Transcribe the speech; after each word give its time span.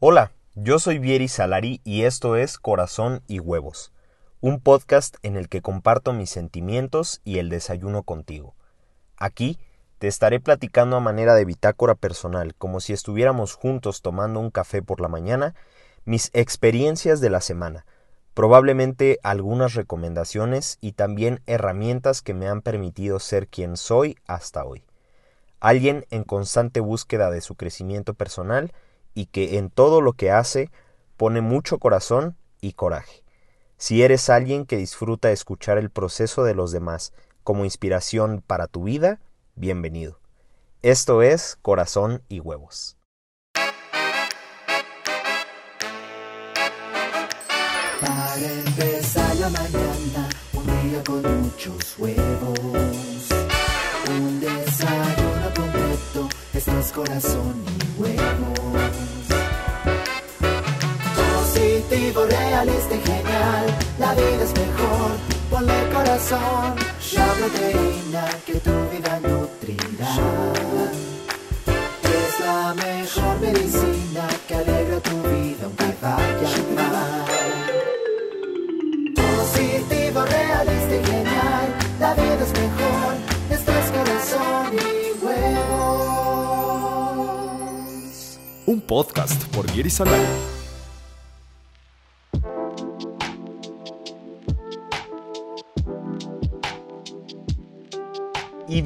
Hola, 0.00 0.30
yo 0.54 0.78
soy 0.78 1.00
Vieri 1.00 1.26
Salari 1.26 1.80
y 1.82 2.04
esto 2.04 2.36
es 2.36 2.58
Corazón 2.58 3.20
y 3.26 3.40
Huevos, 3.40 3.92
un 4.40 4.60
podcast 4.60 5.16
en 5.24 5.36
el 5.36 5.48
que 5.48 5.60
comparto 5.60 6.12
mis 6.12 6.30
sentimientos 6.30 7.20
y 7.24 7.38
el 7.38 7.48
desayuno 7.48 8.04
contigo. 8.04 8.54
Aquí 9.16 9.58
te 9.98 10.06
estaré 10.06 10.38
platicando 10.38 10.94
a 10.94 11.00
manera 11.00 11.34
de 11.34 11.44
bitácora 11.44 11.96
personal, 11.96 12.54
como 12.54 12.78
si 12.78 12.92
estuviéramos 12.92 13.54
juntos 13.54 14.00
tomando 14.00 14.38
un 14.38 14.52
café 14.52 14.82
por 14.82 15.00
la 15.00 15.08
mañana, 15.08 15.56
mis 16.04 16.30
experiencias 16.32 17.20
de 17.20 17.30
la 17.30 17.40
semana, 17.40 17.84
probablemente 18.34 19.18
algunas 19.24 19.74
recomendaciones 19.74 20.78
y 20.80 20.92
también 20.92 21.42
herramientas 21.46 22.22
que 22.22 22.34
me 22.34 22.46
han 22.46 22.62
permitido 22.62 23.18
ser 23.18 23.48
quien 23.48 23.76
soy 23.76 24.16
hasta 24.28 24.64
hoy. 24.64 24.84
Alguien 25.58 26.06
en 26.10 26.22
constante 26.22 26.78
búsqueda 26.78 27.32
de 27.32 27.40
su 27.40 27.56
crecimiento 27.56 28.14
personal 28.14 28.72
y 29.18 29.26
que 29.26 29.58
en 29.58 29.68
todo 29.68 30.00
lo 30.00 30.12
que 30.12 30.30
hace 30.30 30.70
pone 31.16 31.40
mucho 31.40 31.78
corazón 31.78 32.36
y 32.60 32.74
coraje. 32.74 33.24
Si 33.76 34.04
eres 34.04 34.30
alguien 34.30 34.64
que 34.64 34.76
disfruta 34.76 35.32
escuchar 35.32 35.76
el 35.76 35.90
proceso 35.90 36.44
de 36.44 36.54
los 36.54 36.70
demás 36.70 37.12
como 37.42 37.64
inspiración 37.64 38.44
para 38.46 38.68
tu 38.68 38.84
vida, 38.84 39.18
bienvenido. 39.56 40.20
Esto 40.82 41.22
es 41.22 41.58
Corazón 41.62 42.22
y 42.28 42.38
Huevos. 42.38 42.96
Para 48.00 48.36
empezar 48.36 49.34
la 49.34 49.48
mañana, 49.48 50.28
un 50.52 50.64
día 50.64 51.02
con 51.04 51.42
muchos 51.42 51.98
huevos. 51.98 52.58
Un 54.10 54.38
desayuno 54.38 55.54
completo, 55.56 56.28
esto 56.54 56.78
es 56.78 56.92
corazón 56.92 57.64
y 57.66 58.00
huevos. 58.00 58.87
Positivo, 61.98 62.26
realista 62.26 62.94
y 62.94 63.00
genial, 63.00 63.66
la 63.98 64.14
vida 64.14 64.44
es 64.44 64.52
mejor, 64.52 65.10
ponle 65.50 65.88
corazón. 65.92 66.76
La 67.12 67.26
proteína 67.34 68.28
que 68.46 68.54
tu 68.60 68.70
vida 68.88 69.18
nutrirá. 69.18 70.14
Es 72.04 72.38
la 72.38 72.74
mejor 72.74 73.40
medicina 73.40 74.28
que 74.46 74.54
alegra 74.54 75.00
tu 75.00 75.22
vida 75.22 75.64
aunque 75.64 75.92
vaya 76.00 76.48
mal. 76.76 77.24
Positivo, 79.16 80.24
realista 80.24 80.94
y 80.94 81.04
genial, 81.04 81.66
la 81.98 82.14
vida 82.14 82.44
es 82.44 82.52
mejor, 82.52 83.16
esto 83.50 83.72
es 83.72 83.90
corazón 83.90 84.72
y 84.72 85.24
huevos. 85.24 85.98
Un 88.66 88.80
podcast 88.82 89.42
por 89.46 89.66
Vieri 89.72 89.90
Salari. 89.90 90.47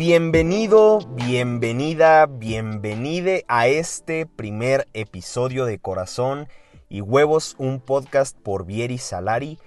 Bienvenido, 0.04 0.98
bienvenida, 1.14 2.26
bienvenide 2.26 3.44
a 3.46 3.68
este 3.68 4.26
primer 4.26 4.88
episodio 4.94 5.64
de 5.64 5.78
Corazón 5.78 6.48
y 6.88 7.02
Huevos, 7.02 7.54
un 7.58 7.78
podcast 7.78 8.36
por 8.36 8.66
Vieri 8.66 8.98
Salari. 8.98 9.60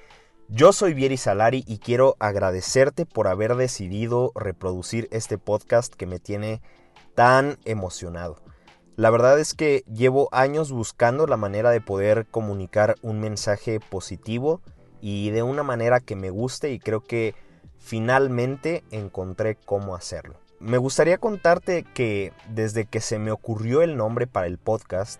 Yo 0.49 0.73
soy 0.73 0.93
Vieri 0.93 1.15
Salari 1.15 1.63
y 1.65 1.77
quiero 1.77 2.17
agradecerte 2.19 3.05
por 3.05 3.29
haber 3.29 3.55
decidido 3.55 4.33
reproducir 4.35 5.07
este 5.11 5.37
podcast 5.37 5.93
que 5.93 6.05
me 6.05 6.19
tiene 6.19 6.61
tan 7.13 7.57
emocionado. 7.63 8.35
La 8.97 9.11
verdad 9.11 9.39
es 9.39 9.53
que 9.53 9.85
llevo 9.87 10.27
años 10.33 10.69
buscando 10.69 11.27
la 11.27 11.37
manera 11.37 11.71
de 11.71 11.79
poder 11.79 12.25
comunicar 12.25 12.97
un 13.01 13.21
mensaje 13.21 13.79
positivo 13.79 14.59
y 14.99 15.29
de 15.29 15.43
una 15.43 15.63
manera 15.63 16.01
que 16.01 16.17
me 16.17 16.29
guste 16.29 16.71
y 16.71 16.79
creo 16.79 16.99
que 16.99 17.35
finalmente 17.79 18.83
encontré 18.91 19.55
cómo 19.55 19.95
hacerlo. 19.95 20.35
Me 20.59 20.77
gustaría 20.77 21.17
contarte 21.17 21.83
que 21.83 22.33
desde 22.49 22.85
que 22.85 23.01
se 23.01 23.19
me 23.19 23.31
ocurrió 23.31 23.81
el 23.81 23.97
nombre 23.97 24.25
para 24.25 24.47
el 24.47 24.57
podcast, 24.57 25.19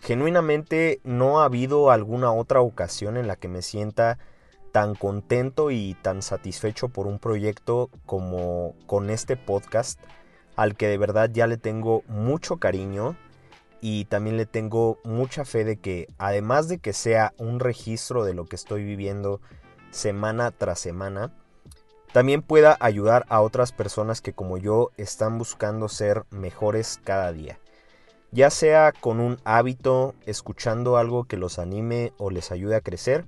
genuinamente 0.00 1.00
no 1.04 1.40
ha 1.40 1.46
habido 1.46 1.90
alguna 1.90 2.32
otra 2.32 2.60
ocasión 2.60 3.16
en 3.16 3.26
la 3.26 3.36
que 3.36 3.48
me 3.48 3.62
sienta 3.62 4.18
tan 4.70 4.94
contento 4.94 5.70
y 5.70 5.96
tan 6.02 6.20
satisfecho 6.20 6.88
por 6.88 7.06
un 7.06 7.18
proyecto 7.18 7.90
como 8.06 8.74
con 8.86 9.10
este 9.10 9.36
podcast, 9.36 10.00
al 10.56 10.76
que 10.76 10.88
de 10.88 10.98
verdad 10.98 11.30
ya 11.32 11.46
le 11.46 11.56
tengo 11.56 12.02
mucho 12.08 12.56
cariño 12.56 13.16
y 13.80 14.06
también 14.06 14.36
le 14.36 14.46
tengo 14.46 14.98
mucha 15.04 15.44
fe 15.44 15.64
de 15.64 15.76
que 15.76 16.08
además 16.18 16.68
de 16.68 16.78
que 16.78 16.92
sea 16.92 17.34
un 17.38 17.60
registro 17.60 18.24
de 18.24 18.34
lo 18.34 18.46
que 18.46 18.56
estoy 18.56 18.82
viviendo 18.82 19.40
semana 19.90 20.50
tras 20.50 20.78
semana, 20.80 21.32
también 22.14 22.42
pueda 22.42 22.76
ayudar 22.78 23.26
a 23.28 23.40
otras 23.40 23.72
personas 23.72 24.20
que 24.20 24.32
como 24.32 24.56
yo 24.56 24.92
están 24.96 25.36
buscando 25.36 25.88
ser 25.88 26.22
mejores 26.30 27.00
cada 27.02 27.32
día. 27.32 27.58
Ya 28.30 28.50
sea 28.50 28.92
con 28.92 29.18
un 29.18 29.40
hábito, 29.42 30.14
escuchando 30.24 30.96
algo 30.96 31.24
que 31.24 31.36
los 31.36 31.58
anime 31.58 32.12
o 32.16 32.30
les 32.30 32.52
ayude 32.52 32.76
a 32.76 32.82
crecer, 32.82 33.24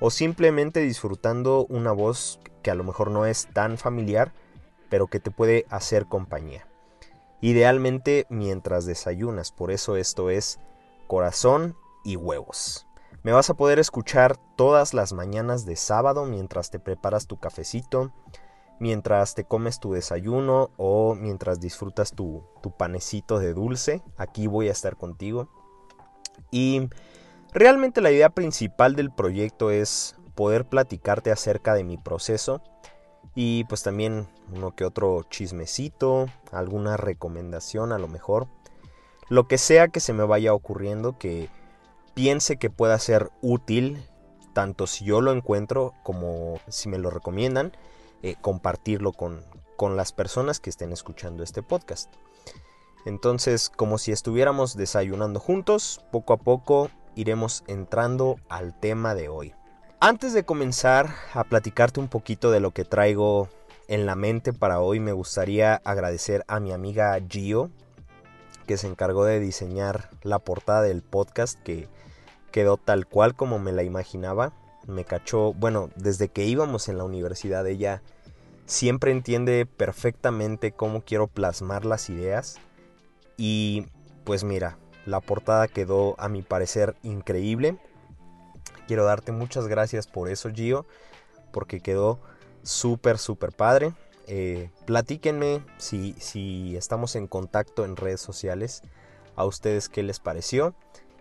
o 0.00 0.08
simplemente 0.08 0.80
disfrutando 0.80 1.66
una 1.68 1.92
voz 1.92 2.40
que 2.62 2.70
a 2.70 2.74
lo 2.74 2.84
mejor 2.84 3.10
no 3.10 3.26
es 3.26 3.48
tan 3.52 3.76
familiar, 3.76 4.32
pero 4.88 5.08
que 5.08 5.20
te 5.20 5.30
puede 5.30 5.66
hacer 5.68 6.06
compañía. 6.06 6.66
Idealmente 7.42 8.24
mientras 8.30 8.86
desayunas, 8.86 9.52
por 9.52 9.70
eso 9.70 9.98
esto 9.98 10.30
es 10.30 10.58
corazón 11.06 11.76
y 12.02 12.16
huevos. 12.16 12.86
Me 13.22 13.30
vas 13.30 13.50
a 13.50 13.54
poder 13.54 13.78
escuchar 13.78 14.36
todas 14.56 14.94
las 14.94 15.12
mañanas 15.12 15.64
de 15.64 15.76
sábado 15.76 16.26
mientras 16.26 16.70
te 16.70 16.80
preparas 16.80 17.28
tu 17.28 17.38
cafecito, 17.38 18.12
mientras 18.80 19.36
te 19.36 19.44
comes 19.44 19.78
tu 19.78 19.92
desayuno 19.92 20.70
o 20.76 21.14
mientras 21.14 21.60
disfrutas 21.60 22.12
tu, 22.12 22.42
tu 22.62 22.76
panecito 22.76 23.38
de 23.38 23.54
dulce. 23.54 24.02
Aquí 24.16 24.48
voy 24.48 24.68
a 24.68 24.72
estar 24.72 24.96
contigo. 24.96 25.48
Y 26.50 26.88
realmente 27.52 28.00
la 28.00 28.10
idea 28.10 28.30
principal 28.30 28.96
del 28.96 29.12
proyecto 29.12 29.70
es 29.70 30.16
poder 30.34 30.68
platicarte 30.68 31.30
acerca 31.30 31.74
de 31.74 31.84
mi 31.84 31.98
proceso 31.98 32.60
y 33.36 33.64
pues 33.64 33.84
también 33.84 34.26
uno 34.52 34.74
que 34.74 34.84
otro 34.84 35.22
chismecito, 35.30 36.26
alguna 36.50 36.96
recomendación 36.96 37.92
a 37.92 37.98
lo 37.98 38.08
mejor. 38.08 38.48
Lo 39.28 39.46
que 39.46 39.58
sea 39.58 39.88
que 39.88 40.00
se 40.00 40.12
me 40.12 40.24
vaya 40.24 40.52
ocurriendo 40.52 41.16
que 41.18 41.48
piense 42.14 42.56
que 42.56 42.70
pueda 42.70 42.98
ser 42.98 43.30
útil, 43.40 44.02
tanto 44.52 44.86
si 44.86 45.04
yo 45.04 45.20
lo 45.20 45.32
encuentro 45.32 45.94
como 46.02 46.60
si 46.68 46.88
me 46.88 46.98
lo 46.98 47.10
recomiendan, 47.10 47.72
eh, 48.22 48.36
compartirlo 48.40 49.12
con, 49.12 49.44
con 49.76 49.96
las 49.96 50.12
personas 50.12 50.60
que 50.60 50.70
estén 50.70 50.92
escuchando 50.92 51.42
este 51.42 51.62
podcast. 51.62 52.12
Entonces, 53.04 53.68
como 53.68 53.98
si 53.98 54.12
estuviéramos 54.12 54.76
desayunando 54.76 55.40
juntos, 55.40 56.04
poco 56.12 56.32
a 56.32 56.36
poco 56.36 56.90
iremos 57.14 57.64
entrando 57.66 58.36
al 58.48 58.78
tema 58.78 59.14
de 59.14 59.28
hoy. 59.28 59.54
Antes 60.00 60.32
de 60.32 60.44
comenzar 60.44 61.14
a 61.32 61.44
platicarte 61.44 62.00
un 62.00 62.08
poquito 62.08 62.50
de 62.50 62.60
lo 62.60 62.72
que 62.72 62.84
traigo 62.84 63.48
en 63.88 64.06
la 64.06 64.14
mente 64.14 64.52
para 64.52 64.80
hoy, 64.80 65.00
me 65.00 65.12
gustaría 65.12 65.80
agradecer 65.84 66.44
a 66.48 66.60
mi 66.60 66.72
amiga 66.72 67.18
Gio, 67.28 67.70
que 68.66 68.76
se 68.76 68.86
encargó 68.86 69.24
de 69.24 69.40
diseñar 69.40 70.10
la 70.22 70.38
portada 70.38 70.82
del 70.82 71.02
podcast 71.02 71.60
que 71.60 71.88
quedó 72.52 72.76
tal 72.76 73.06
cual 73.06 73.34
como 73.34 73.58
me 73.58 73.72
la 73.72 73.82
imaginaba. 73.82 74.52
Me 74.86 75.04
cachó, 75.04 75.52
bueno, 75.54 75.90
desde 75.96 76.28
que 76.28 76.44
íbamos 76.44 76.88
en 76.88 76.98
la 76.98 77.04
universidad 77.04 77.66
ella 77.66 78.02
siempre 78.66 79.10
entiende 79.10 79.66
perfectamente 79.66 80.72
cómo 80.72 81.02
quiero 81.02 81.26
plasmar 81.26 81.84
las 81.84 82.08
ideas. 82.10 82.58
Y 83.36 83.86
pues 84.24 84.44
mira, 84.44 84.78
la 85.06 85.20
portada 85.20 85.66
quedó 85.66 86.14
a 86.18 86.28
mi 86.28 86.42
parecer 86.42 86.96
increíble. 87.02 87.76
Quiero 88.86 89.04
darte 89.04 89.32
muchas 89.32 89.66
gracias 89.66 90.06
por 90.06 90.28
eso, 90.28 90.50
Gio, 90.50 90.86
porque 91.52 91.80
quedó 91.80 92.20
súper, 92.62 93.18
súper 93.18 93.52
padre. 93.52 93.92
Eh, 94.28 94.70
platíquenme 94.86 95.64
si, 95.78 96.14
si 96.18 96.76
estamos 96.76 97.16
en 97.16 97.26
contacto 97.26 97.84
en 97.84 97.96
redes 97.96 98.20
sociales, 98.20 98.82
a 99.34 99.44
ustedes 99.44 99.88
qué 99.88 100.02
les 100.02 100.20
pareció. 100.20 100.74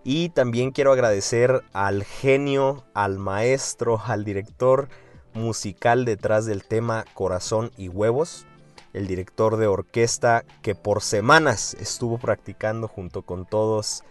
Y 0.03 0.29
también 0.29 0.71
quiero 0.71 0.91
agradecer 0.91 1.63
al 1.73 2.03
genio, 2.03 2.83
al 2.93 3.19
maestro, 3.19 4.01
al 4.03 4.23
director 4.23 4.89
musical 5.33 6.05
detrás 6.05 6.45
del 6.45 6.63
tema 6.63 7.05
Corazón 7.13 7.71
y 7.77 7.87
Huevos, 7.87 8.47
el 8.93 9.05
director 9.07 9.57
de 9.57 9.67
orquesta 9.67 10.43
que 10.63 10.73
por 10.73 11.01
semanas 11.01 11.75
estuvo 11.75 12.17
practicando 12.17 12.87
junto 12.87 13.21
con 13.21 13.45
todos 13.45 14.03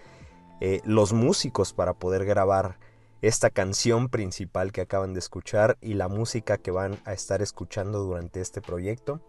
eh, 0.60 0.80
los 0.84 1.12
músicos 1.12 1.72
para 1.72 1.92
poder 1.94 2.24
grabar 2.24 2.78
esta 3.20 3.50
canción 3.50 4.08
principal 4.08 4.72
que 4.72 4.82
acaban 4.82 5.12
de 5.12 5.18
escuchar 5.18 5.76
y 5.80 5.94
la 5.94 6.08
música 6.08 6.56
que 6.56 6.70
van 6.70 6.98
a 7.04 7.12
estar 7.12 7.42
escuchando 7.42 7.98
durante 8.04 8.40
este 8.40 8.62
proyecto. 8.62 9.20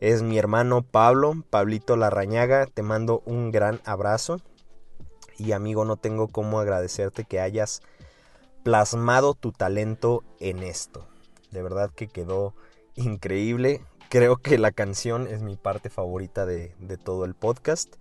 Es 0.00 0.22
mi 0.22 0.38
hermano 0.38 0.82
Pablo, 0.82 1.44
Pablito 1.50 1.96
Larrañaga, 1.96 2.66
te 2.66 2.82
mando 2.82 3.22
un 3.26 3.52
gran 3.52 3.80
abrazo 3.84 4.40
Y 5.38 5.52
amigo, 5.52 5.84
no 5.84 5.96
tengo 5.96 6.28
cómo 6.28 6.60
agradecerte 6.60 7.24
que 7.24 7.40
hayas 7.40 7.82
plasmado 8.62 9.34
tu 9.34 9.52
talento 9.52 10.22
en 10.40 10.62
esto. 10.62 11.06
De 11.50 11.62
verdad 11.62 11.90
que 11.90 12.08
quedó 12.08 12.54
increíble. 12.94 13.80
Creo 14.08 14.36
que 14.36 14.58
la 14.58 14.72
canción 14.72 15.26
es 15.26 15.42
mi 15.42 15.56
parte 15.56 15.90
favorita 15.90 16.46
de, 16.46 16.74
de 16.78 16.96
todo 16.96 17.24
el 17.24 17.34
podcast. 17.34 17.94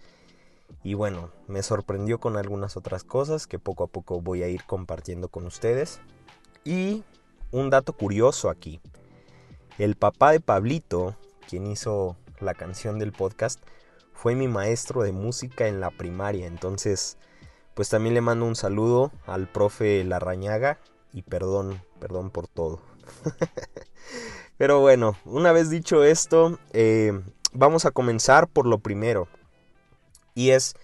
Y 0.83 0.95
bueno, 0.95 1.31
me 1.47 1.63
sorprendió 1.63 2.19
con 2.19 2.37
algunas 2.37 2.77
otras 2.77 3.03
cosas 3.03 3.47
que 3.47 3.59
poco 3.59 3.83
a 3.83 3.87
poco 3.87 4.21
voy 4.21 4.43
a 4.43 4.47
ir 4.47 4.63
compartiendo 4.65 5.27
con 5.27 5.45
ustedes. 5.45 5.99
Y 6.63 7.03
un 7.51 7.69
dato 7.69 7.93
curioso 7.93 8.49
aquí. 8.49 8.81
El 9.77 9.95
papá 9.95 10.31
de 10.31 10.39
Pablito, 10.39 11.15
quien 11.47 11.67
hizo 11.67 12.15
la 12.39 12.53
canción 12.53 12.99
del 12.99 13.11
podcast, 13.11 13.59
fue 14.13 14.35
mi 14.35 14.47
maestro 14.47 15.03
de 15.03 15.11
música 15.11 15.67
en 15.67 15.79
la 15.79 15.91
primaria. 15.91 16.47
Entonces, 16.47 17.17
pues 17.73 17.89
también 17.89 18.13
le 18.13 18.21
mando 18.21 18.45
un 18.45 18.55
saludo 18.55 19.11
al 19.25 19.47
profe 19.47 20.03
Larrañaga 20.03 20.79
y 21.11 21.23
perdón, 21.23 21.83
perdón 21.99 22.29
por 22.29 22.47
todo. 22.47 22.79
Pero 24.57 24.79
bueno, 24.79 25.17
una 25.25 25.51
vez 25.51 25.69
dicho 25.69 26.03
esto, 26.03 26.59
eh, 26.71 27.19
vamos 27.51 27.85
a 27.85 27.91
comenzar 27.91 28.47
por 28.47 28.65
lo 28.65 28.79
primero. 28.79 29.27
Y 30.35 30.51
es, 30.51 30.75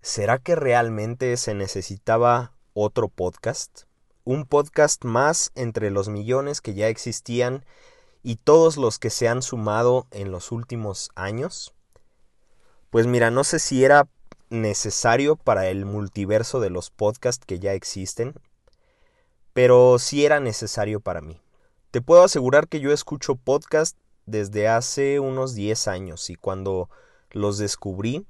¿será 0.00 0.38
que 0.38 0.54
realmente 0.54 1.36
se 1.36 1.54
necesitaba 1.54 2.52
otro 2.74 3.08
podcast? 3.08 3.82
Un 4.24 4.44
podcast 4.44 5.04
más 5.04 5.50
entre 5.54 5.90
los 5.90 6.08
millones 6.08 6.60
que 6.60 6.74
ya 6.74 6.88
existían 6.88 7.64
y 8.22 8.36
todos 8.36 8.76
los 8.76 8.98
que 8.98 9.10
se 9.10 9.28
han 9.28 9.42
sumado 9.42 10.06
en 10.10 10.30
los 10.30 10.52
últimos 10.52 11.10
años? 11.14 11.74
Pues 12.90 13.06
mira, 13.06 13.30
no 13.30 13.44
sé 13.44 13.60
si 13.60 13.84
era 13.84 14.08
necesario 14.48 15.36
para 15.36 15.68
el 15.68 15.84
multiverso 15.84 16.58
de 16.58 16.70
los 16.70 16.90
podcasts 16.90 17.46
que 17.46 17.60
ya 17.60 17.72
existen, 17.72 18.34
pero 19.52 20.00
sí 20.00 20.24
era 20.24 20.40
necesario 20.40 20.98
para 20.98 21.20
mí. 21.20 21.40
Te 21.92 22.00
puedo 22.00 22.24
asegurar 22.24 22.66
que 22.66 22.80
yo 22.80 22.92
escucho 22.92 23.36
podcast 23.36 23.96
desde 24.26 24.66
hace 24.66 25.20
unos 25.20 25.54
10 25.54 25.86
años 25.86 26.30
y 26.30 26.34
cuando 26.34 26.90
los 27.30 27.58
descubrí, 27.58 28.26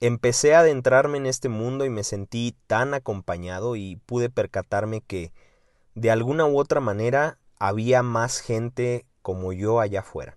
empecé 0.00 0.54
a 0.54 0.60
adentrarme 0.60 1.16
en 1.16 1.24
este 1.24 1.48
mundo 1.48 1.86
y 1.86 1.90
me 1.90 2.04
sentí 2.04 2.54
tan 2.66 2.92
acompañado 2.92 3.74
y 3.74 3.96
pude 4.04 4.28
percatarme 4.28 5.00
que 5.00 5.32
de 5.94 6.10
alguna 6.10 6.44
u 6.44 6.58
otra 6.58 6.80
manera 6.80 7.38
había 7.58 8.02
más 8.02 8.40
gente 8.40 9.06
como 9.22 9.54
yo 9.54 9.80
allá 9.80 10.00
afuera. 10.00 10.36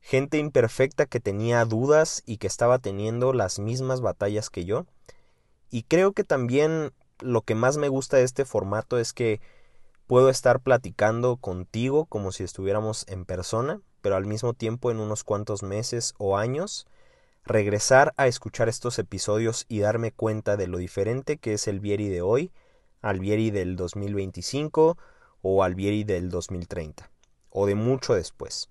Gente 0.00 0.38
imperfecta 0.38 1.06
que 1.06 1.20
tenía 1.20 1.64
dudas 1.64 2.22
y 2.26 2.38
que 2.38 2.46
estaba 2.46 2.78
teniendo 2.78 3.32
las 3.32 3.58
mismas 3.58 4.00
batallas 4.00 4.50
que 4.50 4.64
yo. 4.64 4.86
Y 5.70 5.82
creo 5.82 6.12
que 6.12 6.24
también 6.24 6.92
lo 7.20 7.42
que 7.42 7.54
más 7.54 7.76
me 7.76 7.88
gusta 7.88 8.16
de 8.16 8.24
este 8.24 8.44
formato 8.44 8.98
es 8.98 9.12
que 9.12 9.40
Puedo 10.08 10.30
estar 10.30 10.60
platicando 10.60 11.36
contigo 11.36 12.06
como 12.06 12.32
si 12.32 12.42
estuviéramos 12.42 13.04
en 13.08 13.26
persona, 13.26 13.82
pero 14.00 14.16
al 14.16 14.24
mismo 14.24 14.54
tiempo 14.54 14.90
en 14.90 15.00
unos 15.00 15.22
cuantos 15.22 15.62
meses 15.62 16.14
o 16.16 16.38
años 16.38 16.86
regresar 17.44 18.14
a 18.16 18.26
escuchar 18.26 18.70
estos 18.70 18.98
episodios 18.98 19.66
y 19.68 19.80
darme 19.80 20.10
cuenta 20.10 20.56
de 20.56 20.66
lo 20.66 20.78
diferente 20.78 21.36
que 21.36 21.52
es 21.52 21.68
el 21.68 21.80
Vieri 21.80 22.08
de 22.08 22.22
hoy 22.22 22.50
al 23.02 23.20
Vieri 23.20 23.50
del 23.50 23.76
2025 23.76 24.96
o 25.42 25.62
al 25.62 25.74
Vieri 25.74 26.04
del 26.04 26.30
2030 26.30 27.10
o 27.50 27.66
de 27.66 27.74
mucho 27.74 28.14
después. 28.14 28.70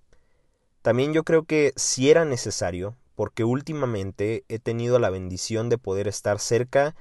También 0.88 1.12
yo 1.12 1.26
creo 1.26 1.44
que 1.44 1.74
si 1.76 2.10
era 2.10 2.24
necesario 2.24 2.96
porque 3.14 3.44
últimamente 3.44 4.46
he 4.48 4.58
tenido 4.58 5.00
la 5.00 5.10
bendición 5.10 5.68
de 5.68 5.78
poder 5.78 6.08
estar 6.08 6.40
cerca 6.40 6.96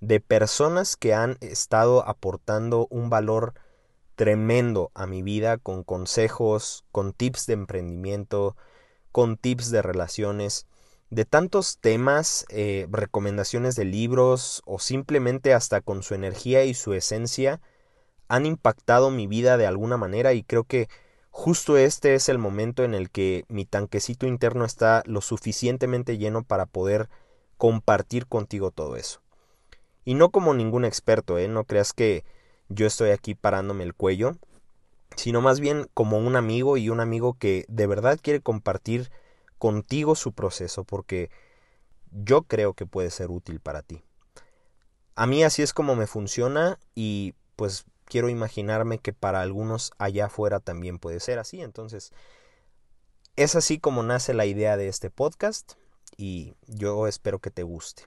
de 0.00 0.18
personas 0.18 0.96
que 0.96 1.14
han 1.14 1.38
estado 1.40 2.04
aportando 2.04 2.88
un 2.90 3.10
valor 3.10 3.54
tremendo 4.16 4.90
a 4.94 5.06
mi 5.06 5.22
vida 5.22 5.56
con 5.56 5.84
consejos, 5.84 6.84
con 6.90 7.12
tips 7.12 7.46
de 7.46 7.52
emprendimiento, 7.52 8.56
con 9.12 9.36
tips 9.36 9.70
de 9.70 9.82
relaciones, 9.82 10.66
de 11.10 11.24
tantos 11.24 11.78
temas, 11.78 12.44
eh, 12.48 12.88
recomendaciones 12.90 13.76
de 13.76 13.84
libros 13.84 14.62
o 14.66 14.80
simplemente 14.80 15.54
hasta 15.54 15.80
con 15.80 16.02
su 16.02 16.14
energía 16.14 16.64
y 16.64 16.74
su 16.74 16.92
esencia 16.92 17.60
han 18.26 18.46
impactado 18.46 19.12
mi 19.12 19.28
vida 19.28 19.58
de 19.58 19.68
alguna 19.68 19.96
manera 19.96 20.32
y 20.32 20.42
creo 20.42 20.64
que 20.64 20.88
justo 21.32 21.78
este 21.78 22.14
es 22.14 22.28
el 22.28 22.38
momento 22.38 22.84
en 22.84 22.94
el 22.94 23.10
que 23.10 23.44
mi 23.48 23.64
tanquecito 23.64 24.26
interno 24.26 24.64
está 24.64 25.02
lo 25.06 25.20
suficientemente 25.22 26.18
lleno 26.18 26.44
para 26.44 26.66
poder 26.66 27.08
compartir 27.56 28.26
contigo 28.26 28.70
todo 28.70 28.96
eso. 28.96 29.20
Y 30.04 30.14
no 30.14 30.30
como 30.30 30.54
ningún 30.54 30.84
experto, 30.84 31.38
¿eh? 31.38 31.48
No 31.48 31.64
creas 31.64 31.94
que 31.94 32.24
yo 32.68 32.86
estoy 32.86 33.10
aquí 33.10 33.34
parándome 33.34 33.82
el 33.82 33.94
cuello, 33.94 34.36
sino 35.16 35.40
más 35.40 35.58
bien 35.58 35.88
como 35.94 36.18
un 36.18 36.36
amigo 36.36 36.76
y 36.76 36.90
un 36.90 37.00
amigo 37.00 37.34
que 37.34 37.64
de 37.68 37.86
verdad 37.86 38.20
quiere 38.20 38.40
compartir 38.40 39.10
contigo 39.58 40.14
su 40.14 40.32
proceso, 40.32 40.84
porque 40.84 41.30
yo 42.10 42.42
creo 42.42 42.74
que 42.74 42.84
puede 42.84 43.10
ser 43.10 43.30
útil 43.30 43.58
para 43.58 43.82
ti. 43.82 44.02
A 45.14 45.26
mí 45.26 45.44
así 45.44 45.62
es 45.62 45.72
como 45.72 45.94
me 45.96 46.06
funciona 46.06 46.78
y 46.94 47.34
pues 47.56 47.84
quiero 48.12 48.28
imaginarme 48.28 48.98
que 48.98 49.14
para 49.14 49.40
algunos 49.40 49.90
allá 49.96 50.26
afuera 50.26 50.60
también 50.60 50.98
puede 50.98 51.18
ser 51.18 51.38
así. 51.38 51.62
Entonces, 51.62 52.12
es 53.36 53.56
así 53.56 53.78
como 53.78 54.02
nace 54.02 54.34
la 54.34 54.44
idea 54.44 54.76
de 54.76 54.88
este 54.88 55.08
podcast 55.08 55.76
y 56.18 56.54
yo 56.66 57.06
espero 57.06 57.38
que 57.38 57.50
te 57.50 57.62
guste. 57.62 58.02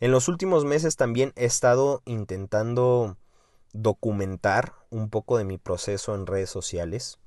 En 0.00 0.10
los 0.10 0.26
últimos 0.28 0.64
meses 0.64 0.96
también 0.96 1.34
he 1.36 1.44
estado 1.44 2.00
intentando 2.06 3.18
documentar 3.74 4.72
un 4.88 5.10
poco 5.10 5.36
de 5.36 5.44
mi 5.44 5.58
proceso 5.58 6.14
en 6.14 6.26
redes 6.26 6.48
sociales 6.48 7.18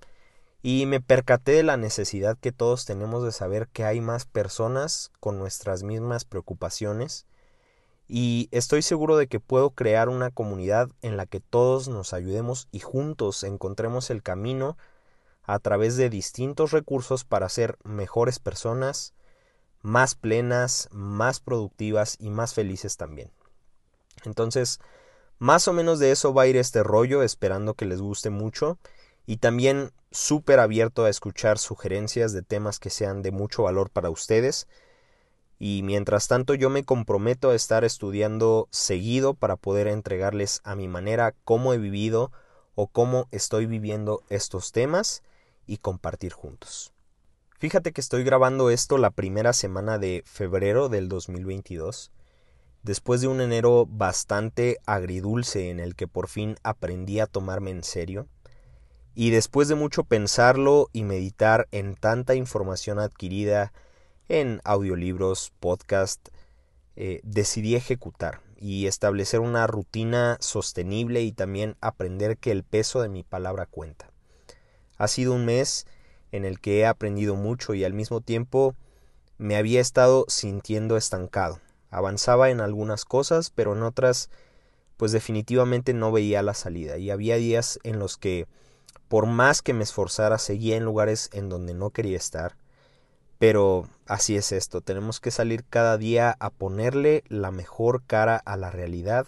y 0.64 0.88
me 0.88 1.00
percaté 1.00 1.52
de 1.52 1.64
la 1.64 1.78
necesidad 1.78 2.40
que 2.40 2.52
todos 2.52 2.86
tenemos 2.86 3.24
de 3.24 3.32
saber 3.32 3.68
que 3.68 3.84
hay 3.84 4.02
más 4.02 4.26
personas 4.26 5.12
con 5.20 5.38
nuestras 5.38 5.84
mismas 5.84 6.26
preocupaciones 6.26 7.28
y 8.14 8.50
estoy 8.52 8.82
seguro 8.82 9.16
de 9.16 9.28
que 9.28 9.40
puedo 9.40 9.70
crear 9.70 10.10
una 10.10 10.32
comunidad 10.32 10.90
en 11.02 11.16
la 11.16 11.26
que 11.26 11.40
todos 11.40 11.88
nos 11.88 12.12
ayudemos 12.12 12.68
y 12.74 12.82
juntos 12.82 13.42
encontremos 13.44 14.10
el 14.10 14.22
camino 14.22 14.78
a 15.44 15.60
través 15.60 15.96
de 15.96 16.10
distintos 16.10 16.72
recursos 16.72 17.24
para 17.24 17.48
ser 17.48 17.78
mejores 17.86 18.40
personas, 18.40 19.14
más 19.82 20.16
plenas, 20.16 20.90
más 20.92 21.40
productivas 21.40 22.18
y 22.20 22.32
más 22.32 22.54
felices 22.54 22.98
también. 22.98 23.32
Entonces, 24.26 24.82
más 25.40 25.70
o 25.70 25.74
menos 25.74 26.00
de 26.00 26.12
eso 26.12 26.34
va 26.34 26.42
a 26.42 26.48
ir 26.48 26.58
este 26.58 26.84
rollo, 26.84 27.24
esperando 27.24 27.76
que 27.76 27.86
les 27.86 28.02
guste 28.02 28.30
mucho 28.30 28.78
y 29.26 29.38
también 29.38 29.94
súper 30.12 30.60
abierto 30.60 31.06
a 31.06 31.10
escuchar 31.10 31.58
sugerencias 31.58 32.34
de 32.34 32.42
temas 32.42 32.78
que 32.78 32.90
sean 32.90 33.22
de 33.22 33.32
mucho 33.32 33.64
valor 33.64 33.90
para 33.90 34.10
ustedes. 34.10 34.68
Y 35.64 35.84
mientras 35.84 36.28
tanto 36.28 36.56
yo 36.56 36.72
me 36.72 36.84
comprometo 36.84 37.52
a 37.52 37.56
estar 37.56 37.84
estudiando 37.84 38.68
seguido 38.72 39.36
para 39.36 39.58
poder 39.58 39.86
entregarles 39.86 40.60
a 40.64 40.74
mi 40.74 40.88
manera 40.88 41.36
cómo 41.44 41.72
he 41.72 41.78
vivido 41.78 42.32
o 42.74 42.88
cómo 42.88 43.28
estoy 43.30 43.68
viviendo 43.68 44.24
estos 44.30 44.72
temas 44.72 45.22
y 45.68 45.78
compartir 45.78 46.34
juntos. 46.34 46.94
Fíjate 47.60 47.92
que 47.92 48.02
estoy 48.02 48.24
grabando 48.24 48.72
esto 48.72 48.98
la 48.98 49.12
primera 49.12 49.54
semana 49.54 50.00
de 50.00 50.24
febrero 50.26 50.90
del 50.90 51.10
2022, 51.10 52.12
después 52.82 53.22
de 53.22 53.28
un 53.28 53.40
enero 53.40 53.86
bastante 53.86 54.80
agridulce 54.88 55.70
en 55.70 55.80
el 55.80 55.96
que 55.96 56.08
por 56.08 56.28
fin 56.28 56.56
aprendí 56.64 57.20
a 57.20 57.28
tomarme 57.28 57.70
en 57.70 57.84
serio, 57.84 58.28
y 59.14 59.30
después 59.30 59.68
de 59.68 59.76
mucho 59.76 60.06
pensarlo 60.06 60.90
y 60.92 61.04
meditar 61.04 61.68
en 61.70 61.94
tanta 61.94 62.34
información 62.34 62.98
adquirida 62.98 63.72
en 64.32 64.62
audiolibros, 64.64 65.52
podcast, 65.60 66.30
eh, 66.96 67.20
decidí 67.24 67.76
ejecutar 67.76 68.40
y 68.56 68.88
establecer 68.88 69.42
una 69.42 69.68
rutina 69.68 70.38
sostenible 70.40 71.22
y 71.22 71.34
también 71.34 71.76
aprender 71.82 72.38
que 72.38 72.52
el 72.52 72.64
peso 72.64 73.02
de 73.02 73.10
mi 73.10 73.24
palabra 73.24 73.66
cuenta. 73.66 74.10
Ha 74.98 75.10
sido 75.10 75.34
un 75.34 75.44
mes 75.44 75.86
en 76.32 76.46
el 76.46 76.62
que 76.62 76.80
he 76.80 76.86
aprendido 76.86 77.36
mucho 77.36 77.74
y 77.74 77.84
al 77.84 77.94
mismo 77.94 78.22
tiempo 78.22 78.74
me 79.38 79.58
había 79.58 79.82
estado 79.82 80.24
sintiendo 80.30 80.96
estancado. 80.96 81.60
Avanzaba 81.90 82.52
en 82.52 82.62
algunas 82.62 83.04
cosas, 83.04 83.50
pero 83.50 83.76
en 83.76 83.84
otras 83.84 84.30
pues 84.96 85.12
definitivamente 85.12 85.94
no 85.94 86.14
veía 86.14 86.42
la 86.42 86.54
salida 86.54 86.98
y 86.98 87.10
había 87.10 87.36
días 87.36 87.80
en 87.84 88.00
los 88.00 88.18
que 88.18 88.48
por 89.10 89.26
más 89.26 89.62
que 89.62 89.74
me 89.74 89.84
esforzara 89.84 90.38
seguía 90.38 90.78
en 90.78 90.86
lugares 90.86 91.30
en 91.34 91.50
donde 91.50 91.74
no 91.74 91.90
quería 91.90 92.16
estar. 92.16 92.56
Pero 93.42 93.90
así 94.06 94.38
es 94.38 94.54
esto, 94.54 94.80
tenemos 94.80 95.20
que 95.20 95.32
salir 95.32 95.66
cada 95.66 95.98
día 95.98 96.38
a 96.40 96.50
ponerle 96.50 97.24
la 97.28 97.52
mejor 97.52 98.04
cara 98.06 98.38
a 98.38 98.56
la 98.56 98.70
realidad 98.70 99.28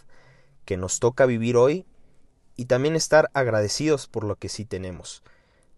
que 0.63 0.77
nos 0.77 1.01
toca 1.01 1.25
vivir 1.25 1.57
hoy 1.57 1.85
y 2.55 2.65
también 2.65 2.95
estar 2.95 3.29
agradecidos 3.33 4.07
por 4.07 4.23
lo 4.23 4.35
que 4.35 4.47
sí 4.47 4.63
tenemos 4.63 5.23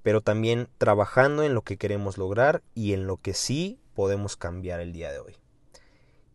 pero 0.06 0.22
también 0.22 0.70
trabajando 0.78 1.42
en 1.42 1.56
lo 1.56 1.64
que 1.64 1.78
queremos 1.78 2.20
lograr 2.20 2.62
y 2.76 2.94
en 2.94 3.08
lo 3.08 3.18
que 3.18 3.34
sí 3.34 3.80
podemos 3.96 4.38
cambiar 4.38 4.80
el 4.80 4.94
día 4.94 5.12
de 5.12 5.18
hoy. 5.18 5.36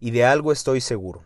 Y 0.01 0.11
de 0.11 0.25
algo 0.25 0.51
estoy 0.51 0.81
seguro. 0.81 1.23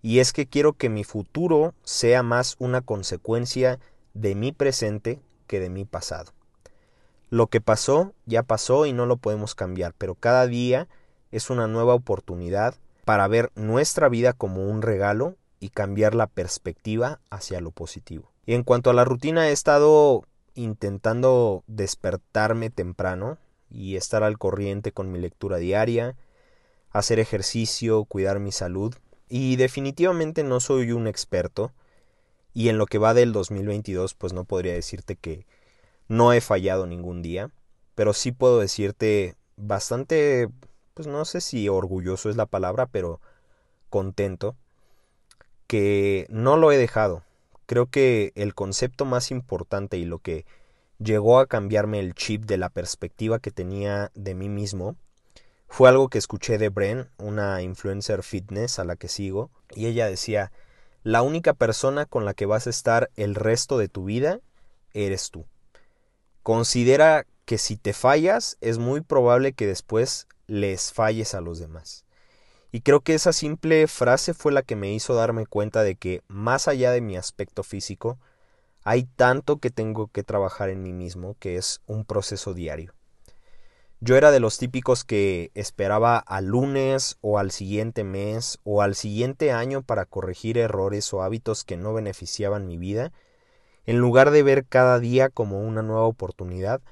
Y 0.00 0.20
es 0.20 0.32
que 0.32 0.46
quiero 0.46 0.74
que 0.74 0.88
mi 0.88 1.02
futuro 1.02 1.74
sea 1.82 2.22
más 2.22 2.54
una 2.60 2.82
consecuencia 2.82 3.80
de 4.14 4.36
mi 4.36 4.52
presente 4.52 5.18
que 5.48 5.58
de 5.58 5.68
mi 5.68 5.84
pasado. 5.84 6.35
Lo 7.30 7.48
que 7.48 7.60
pasó 7.60 8.12
ya 8.24 8.42
pasó 8.42 8.86
y 8.86 8.92
no 8.92 9.06
lo 9.06 9.16
podemos 9.16 9.54
cambiar, 9.54 9.94
pero 9.98 10.14
cada 10.14 10.46
día 10.46 10.88
es 11.32 11.50
una 11.50 11.66
nueva 11.66 11.94
oportunidad 11.94 12.74
para 13.04 13.26
ver 13.28 13.50
nuestra 13.54 14.08
vida 14.08 14.32
como 14.32 14.68
un 14.68 14.82
regalo 14.82 15.36
y 15.60 15.70
cambiar 15.70 16.14
la 16.14 16.26
perspectiva 16.26 17.20
hacia 17.30 17.60
lo 17.60 17.70
positivo. 17.70 18.30
Y 18.46 18.54
en 18.54 18.62
cuanto 18.62 18.90
a 18.90 18.94
la 18.94 19.04
rutina, 19.04 19.48
he 19.48 19.52
estado 19.52 20.24
intentando 20.54 21.64
despertarme 21.66 22.70
temprano 22.70 23.38
y 23.70 23.96
estar 23.96 24.22
al 24.22 24.38
corriente 24.38 24.92
con 24.92 25.10
mi 25.10 25.18
lectura 25.18 25.56
diaria, 25.58 26.16
hacer 26.90 27.18
ejercicio, 27.18 28.04
cuidar 28.04 28.38
mi 28.38 28.52
salud. 28.52 28.94
Y 29.28 29.56
definitivamente 29.56 30.44
no 30.44 30.60
soy 30.60 30.92
un 30.92 31.06
experto. 31.06 31.72
Y 32.54 32.68
en 32.68 32.78
lo 32.78 32.86
que 32.86 32.98
va 32.98 33.12
del 33.12 33.32
2022, 33.32 34.14
pues 34.14 34.32
no 34.32 34.44
podría 34.44 34.72
decirte 34.72 35.16
que 35.16 35.46
no 36.08 36.32
he 36.32 36.40
fallado 36.40 36.86
ningún 36.86 37.22
día. 37.22 37.50
Pero 37.94 38.12
sí 38.12 38.32
puedo 38.32 38.60
decirte 38.60 39.36
bastante, 39.56 40.48
pues 40.94 41.08
no 41.08 41.24
sé 41.24 41.40
si 41.40 41.68
orgulloso 41.68 42.28
es 42.28 42.36
la 42.36 42.46
palabra, 42.46 42.86
pero 42.86 43.20
contento 43.88 44.56
que 45.66 46.26
no 46.28 46.56
lo 46.56 46.72
he 46.72 46.76
dejado. 46.76 47.22
Creo 47.66 47.86
que 47.86 48.32
el 48.36 48.54
concepto 48.54 49.04
más 49.04 49.30
importante 49.30 49.96
y 49.96 50.04
lo 50.04 50.18
que 50.18 50.44
llegó 50.98 51.38
a 51.38 51.46
cambiarme 51.46 51.98
el 52.00 52.14
chip 52.14 52.44
de 52.44 52.58
la 52.58 52.68
perspectiva 52.68 53.38
que 53.38 53.50
tenía 53.50 54.10
de 54.14 54.34
mí 54.34 54.48
mismo 54.48 54.96
fue 55.68 55.88
algo 55.88 56.08
que 56.08 56.18
escuché 56.18 56.58
de 56.58 56.68
Bren, 56.68 57.08
una 57.18 57.60
influencer 57.62 58.22
fitness 58.22 58.78
a 58.78 58.84
la 58.84 58.96
que 58.96 59.08
sigo, 59.08 59.50
y 59.74 59.86
ella 59.86 60.06
decía, 60.06 60.52
la 61.02 61.22
única 61.22 61.54
persona 61.54 62.06
con 62.06 62.24
la 62.24 62.34
que 62.34 62.46
vas 62.46 62.66
a 62.66 62.70
estar 62.70 63.10
el 63.16 63.34
resto 63.34 63.76
de 63.78 63.88
tu 63.88 64.04
vida 64.04 64.40
eres 64.92 65.30
tú. 65.30 65.44
Considera 66.46 67.26
que 67.44 67.58
si 67.58 67.76
te 67.76 67.92
fallas 67.92 68.56
es 68.60 68.78
muy 68.78 69.00
probable 69.00 69.52
que 69.52 69.66
después 69.66 70.28
les 70.46 70.92
falles 70.92 71.34
a 71.34 71.40
los 71.40 71.58
demás. 71.58 72.04
Y 72.70 72.82
creo 72.82 73.00
que 73.00 73.14
esa 73.14 73.32
simple 73.32 73.88
frase 73.88 74.32
fue 74.32 74.52
la 74.52 74.62
que 74.62 74.76
me 74.76 74.92
hizo 74.92 75.16
darme 75.16 75.44
cuenta 75.46 75.82
de 75.82 75.96
que, 75.96 76.22
más 76.28 76.68
allá 76.68 76.92
de 76.92 77.00
mi 77.00 77.16
aspecto 77.16 77.64
físico, 77.64 78.20
hay 78.84 79.08
tanto 79.16 79.56
que 79.56 79.70
tengo 79.70 80.06
que 80.06 80.22
trabajar 80.22 80.68
en 80.68 80.84
mí 80.84 80.92
mismo 80.92 81.34
que 81.40 81.56
es 81.56 81.80
un 81.88 82.04
proceso 82.04 82.54
diario. 82.54 82.94
Yo 83.98 84.16
era 84.16 84.30
de 84.30 84.38
los 84.38 84.56
típicos 84.56 85.02
que 85.02 85.50
esperaba 85.54 86.16
al 86.16 86.44
lunes 86.44 87.18
o 87.22 87.40
al 87.40 87.50
siguiente 87.50 88.04
mes 88.04 88.60
o 88.62 88.82
al 88.82 88.94
siguiente 88.94 89.50
año 89.50 89.82
para 89.82 90.04
corregir 90.04 90.58
errores 90.58 91.12
o 91.12 91.24
hábitos 91.24 91.64
que 91.64 91.76
no 91.76 91.92
beneficiaban 91.92 92.68
mi 92.68 92.76
vida, 92.76 93.10
en 93.86 93.98
lugar 93.98 94.30
de 94.30 94.42
ver 94.42 94.66
cada 94.66 94.98
día 94.98 95.28
como 95.30 95.60
una 95.60 95.82
nueva 95.82 96.04
oportunidad 96.04 96.82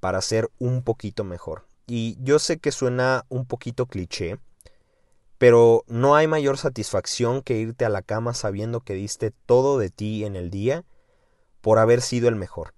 para 0.00 0.20
ser 0.20 0.50
un 0.58 0.82
poquito 0.82 1.24
mejor. 1.24 1.64
Y 1.86 2.16
yo 2.20 2.38
sé 2.38 2.58
que 2.58 2.72
suena 2.72 3.24
un 3.28 3.46
poquito 3.46 3.86
cliché, 3.86 4.38
pero 5.38 5.84
no 5.86 6.14
hay 6.14 6.26
mayor 6.26 6.58
satisfacción 6.58 7.42
que 7.42 7.58
irte 7.58 7.84
a 7.84 7.88
la 7.88 8.02
cama 8.02 8.34
sabiendo 8.34 8.80
que 8.80 8.94
diste 8.94 9.32
todo 9.46 9.78
de 9.78 9.90
ti 9.90 10.24
en 10.24 10.36
el 10.36 10.50
día 10.50 10.84
por 11.60 11.78
haber 11.78 12.00
sido 12.00 12.28
el 12.28 12.36
mejor. 12.36 12.74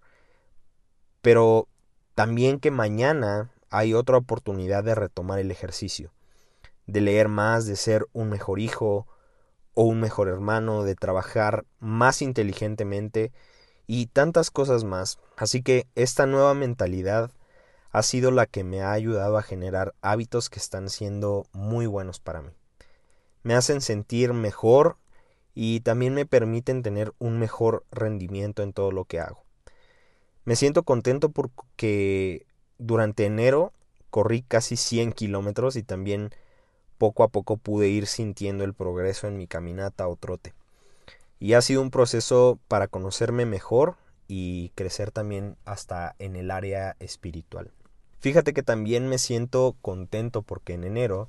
Pero 1.23 1.69
también 2.15 2.61
que 2.61 2.71
mañana 2.71 3.51
hay 3.71 3.95
otra 3.95 4.19
oportunidad 4.19 4.85
de 4.85 4.95
retomar 4.95 5.39
el 5.39 5.51
ejercicio, 5.51 6.13
de 6.87 7.01
leer 7.01 7.29
más, 7.29 7.67
de 7.67 7.77
ser 7.77 8.07
un 8.13 8.29
mejor 8.29 8.61
hijo 8.61 9.07
o 9.75 9.85
un 9.85 10.01
mejor 10.01 10.29
hermano, 10.29 10.85
de 10.85 10.95
trabajar 10.95 11.65
más 11.81 12.23
inteligentemente 12.23 13.33
y 13.87 14.07
tantas 14.07 14.51
cosas 14.51 14.85
más. 14.85 15.19
Así 15.37 15.63
que 15.63 15.87
esta 15.95 16.27
nueva 16.27 16.55
mentalidad 16.55 17.31
ha 17.91 18.03
sido 18.03 18.31
la 18.31 18.47
que 18.47 18.65
me 18.65 18.83
ha 18.83 18.93
ayudado 18.93 19.39
a 19.39 19.43
generar 19.43 19.95
hábitos 20.03 20.51
que 20.51 20.59
están 20.59 20.91
siendo 20.91 21.47
muy 21.53 21.87
buenos 21.87 22.19
para 22.19 22.43
mí. 22.43 22.51
Me 23.43 23.55
hacen 23.55 23.81
sentir 23.81 24.33
mejor 24.33 24.97
y 25.55 25.81
también 25.81 26.15
me 26.15 26.27
permiten 26.27 26.83
tener 26.83 27.13
un 27.19 27.39
mejor 27.39 27.85
rendimiento 27.93 28.63
en 28.63 28.73
todo 28.73 28.91
lo 28.91 29.05
que 29.05 29.21
hago. 29.21 29.45
Me 30.45 30.57
siento 30.57 30.83
contento 30.83 31.31
porque 31.31 32.47
durante 32.79 33.27
enero 33.27 33.73
corrí 34.11 34.43
casi 34.43 34.77
100 34.77 35.13
kilómetros 35.13 35.77
y 35.77 35.83
también 35.83 36.31
poco 36.99 37.23
a 37.23 37.29
poco 37.29 37.57
pude 37.57 37.89
ir 37.89 38.07
sintiendo 38.07 38.65
el 38.65 38.75
progreso 38.75 39.27
en 39.27 39.37
mi 39.37 39.47
caminata 39.47 40.09
o 40.09 40.17
trote. 40.17 40.55
Y 41.45 41.53
ha 41.53 41.61
sido 41.61 41.83
un 41.83 41.91
proceso 41.91 42.59
para 42.69 42.89
conocerme 42.89 43.45
mejor 43.45 43.97
y 44.27 44.71
crecer 44.77 45.11
también 45.11 45.59
hasta 45.67 46.17
en 46.19 46.37
el 46.37 46.51
área 46.51 46.97
espiritual. 47.01 47.71
Fíjate 48.19 48.55
que 48.55 48.63
también 48.63 49.11
me 49.11 49.19
siento 49.19 49.77
contento 49.83 50.41
porque 50.41 50.73
en 50.73 50.85
enero 50.85 51.29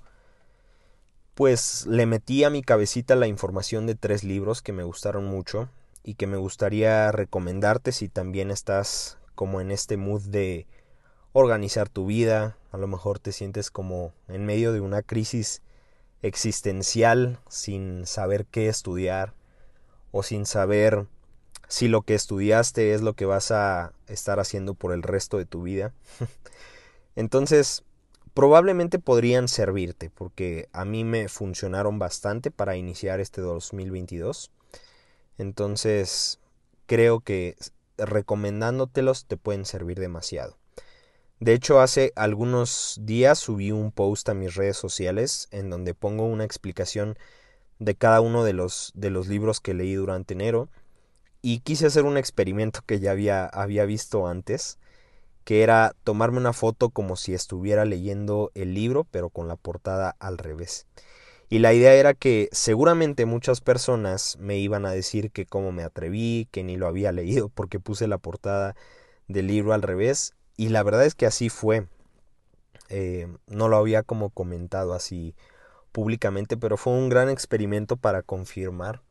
pues 1.33 1.85
le 1.85 2.05
metí 2.05 2.45
a 2.45 2.49
mi 2.49 2.61
cabecita 2.61 3.17
la 3.17 3.27
información 3.27 3.87
de 3.87 3.95
tres 3.95 4.23
libros 4.23 4.61
que 4.61 4.71
me 4.71 4.83
gustaron 4.83 5.25
mucho 5.25 5.67
y 6.01 6.13
que 6.13 6.27
me 6.27 6.37
gustaría 6.37 7.11
recomendarte 7.11 7.91
si 7.91 8.07
también 8.07 8.51
estás 8.51 9.17
como 9.35 9.59
en 9.59 9.69
este 9.69 9.97
mood 9.97 10.21
de 10.21 10.65
organizar 11.33 11.89
tu 11.89 12.05
vida, 12.05 12.55
a 12.71 12.77
lo 12.77 12.87
mejor 12.87 13.19
te 13.19 13.33
sientes 13.33 13.69
como 13.69 14.13
en 14.29 14.45
medio 14.45 14.71
de 14.71 14.79
una 14.79 15.01
crisis 15.01 15.61
existencial 16.21 17.37
sin 17.49 18.05
saber 18.05 18.45
qué 18.45 18.69
estudiar 18.69 19.33
o 20.17 20.23
sin 20.23 20.45
saber 20.45 21.07
si 21.67 21.89
lo 21.89 22.03
que 22.03 22.15
estudiaste 22.15 22.93
es 22.93 23.01
lo 23.01 23.15
que 23.15 23.25
vas 23.25 23.51
a 23.51 23.91
estar 24.07 24.39
haciendo 24.39 24.73
por 24.73 24.93
el 24.93 25.03
resto 25.03 25.37
de 25.37 25.45
tu 25.45 25.63
vida. 25.63 25.93
Entonces, 27.17 27.83
probablemente 28.33 28.97
podrían 28.97 29.49
servirte 29.49 30.09
porque 30.09 30.69
a 30.71 30.85
mí 30.85 31.03
me 31.03 31.27
funcionaron 31.27 31.99
bastante 31.99 32.49
para 32.49 32.77
iniciar 32.77 33.19
este 33.19 33.41
2022. 33.41 34.51
Entonces, 35.37 36.39
creo 36.85 37.19
que 37.19 37.57
recomendándotelos 37.97 39.25
te 39.25 39.35
pueden 39.35 39.65
servir 39.65 39.99
demasiado. 39.99 40.57
De 41.41 41.51
hecho, 41.51 41.81
hace 41.81 42.13
algunos 42.15 43.01
días 43.01 43.37
subí 43.37 43.73
un 43.73 43.91
post 43.91 44.29
a 44.29 44.33
mis 44.33 44.55
redes 44.55 44.77
sociales 44.77 45.49
en 45.51 45.69
donde 45.69 45.93
pongo 45.93 46.25
una 46.25 46.45
explicación 46.45 47.17
de 47.79 47.95
cada 47.95 48.21
uno 48.21 48.43
de 48.43 48.53
los, 48.53 48.91
de 48.95 49.09
los 49.09 49.27
libros 49.27 49.59
que 49.59 49.73
leí 49.73 49.93
durante 49.93 50.33
enero 50.33 50.69
y 51.41 51.59
quise 51.59 51.87
hacer 51.87 52.05
un 52.05 52.17
experimento 52.17 52.81
que 52.85 52.99
ya 52.99 53.11
había, 53.11 53.45
había 53.45 53.85
visto 53.85 54.27
antes 54.27 54.79
que 55.45 55.61
era 55.61 55.95
tomarme 56.03 56.39
una 56.39 56.53
foto 56.53 56.89
como 56.89 57.15
si 57.15 57.33
estuviera 57.33 57.85
leyendo 57.85 58.51
el 58.55 58.73
libro, 58.73 59.05
pero 59.11 59.29
con 59.29 59.47
la 59.47 59.55
portada 59.55 60.15
al 60.19 60.39
revés. 60.39 60.87
Y 61.49 61.59
la 61.59 61.73
idea 61.73 61.93
era 61.93 62.15
que 62.15 62.49
seguramente 62.51 63.25
muchas 63.25 63.61
personas 63.61 64.37
me 64.39 64.57
iban 64.57 64.85
a 64.85 64.91
decir 64.91 65.31
que 65.31 65.45
cómo 65.45 65.71
me 65.71 65.83
atreví, 65.83 66.47
que 66.51 66.63
ni 66.63 66.75
lo 66.75 66.87
había 66.87 67.11
leído 67.11 67.49
porque 67.53 67.79
puse 67.79 68.07
la 68.07 68.17
portada 68.17 68.75
del 69.27 69.47
libro 69.47 69.73
al 69.73 69.83
revés. 69.83 70.33
Y 70.57 70.69
la 70.69 70.81
verdad 70.83 71.05
es 71.05 71.15
que 71.15 71.27
así 71.27 71.49
fue. 71.49 71.87
Eh, 72.89 73.27
no 73.47 73.67
lo 73.67 73.77
había 73.77 74.03
como 74.03 74.31
comentado 74.31 74.93
así 74.93 75.35
públicamente, 75.95 76.57
pero 76.57 76.75
fue 76.75 76.91
un 76.91 77.07
gran 77.07 77.29
experimento 77.29 77.95
para 77.95 78.21
confirmar 78.21 79.01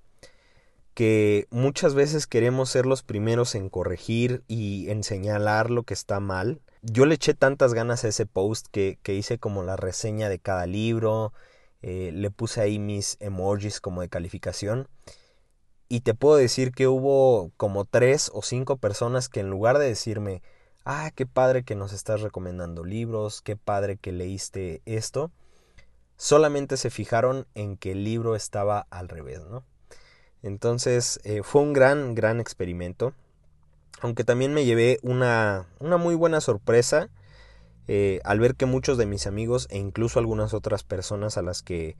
que 0.93 1.47
muchas 1.49 1.95
veces 1.95 2.26
queremos 2.26 2.69
ser 2.69 2.85
los 2.85 3.03
primeros 3.03 3.55
en 3.55 3.71
corregir 3.71 4.43
y 4.49 4.91
en 4.91 5.03
señalar 5.03 5.71
lo 5.71 5.85
que 5.85 5.95
está 5.95 6.21
mal. 6.21 6.61
Yo 6.83 7.07
le 7.07 7.14
eché 7.14 7.33
tantas 7.33 7.73
ganas 7.73 8.05
a 8.05 8.09
ese 8.09 8.26
post 8.26 8.67
que, 8.71 8.99
hice 9.07 9.38
como 9.38 9.62
la 9.62 9.76
reseña 9.76 10.29
de 10.29 10.38
cada 10.38 10.67
libro, 10.67 11.33
eh, 11.81 12.11
le 12.12 12.31
puse 12.31 12.61
ahí 12.61 12.79
mis 12.79 13.17
emojis 13.19 13.81
como 13.81 14.03
de 14.03 14.11
calificación 14.11 14.87
y 15.88 16.00
te 16.00 16.12
puedo 16.12 16.37
decir 16.37 16.71
que 16.73 16.87
hubo 16.87 17.50
como 17.57 17.87
tres 17.87 18.31
o 18.35 18.43
cinco 18.43 18.76
personas 18.76 19.31
que 19.31 19.41
en 19.41 19.49
lugar 19.49 19.79
de 19.79 19.87
decirme, 19.87 20.43
ah, 20.85 21.11
qué 21.14 21.25
padre 21.25 21.64
que 21.64 21.76
nos 21.76 21.95
estás 21.95 22.21
recomendando 22.21 22.85
libros, 22.85 23.41
qué 23.41 23.57
padre 23.57 23.97
que 23.97 24.12
leíste 24.12 24.83
esto, 24.85 25.33
solamente 26.25 26.78
se 26.78 26.88
fijaron 26.88 27.47
en 27.54 27.76
que 27.76 27.93
el 27.93 28.02
libro 28.02 28.35
estaba 28.35 28.87
al 28.88 29.11
revés, 29.11 29.43
¿no? 29.45 29.62
Entonces 30.43 31.21
eh, 31.23 31.43
fue 31.43 31.61
un 31.61 31.75
gran, 31.75 32.14
gran 32.14 32.40
experimento. 32.40 33.12
Aunque 34.00 34.25
también 34.25 34.54
me 34.54 34.64
llevé 34.64 34.99
una, 35.02 35.66
una 35.81 35.99
muy 35.99 36.14
buena 36.14 36.40
sorpresa 36.40 37.11
eh, 37.88 38.21
al 38.25 38.40
ver 38.40 38.54
que 38.54 38.64
muchos 38.64 38.97
de 38.97 39.04
mis 39.04 39.26
amigos 39.26 39.66
e 39.69 39.76
incluso 39.76 40.19
algunas 40.19 40.54
otras 40.54 40.83
personas 40.83 41.37
a 41.37 41.43
las 41.43 41.61
que 41.61 41.95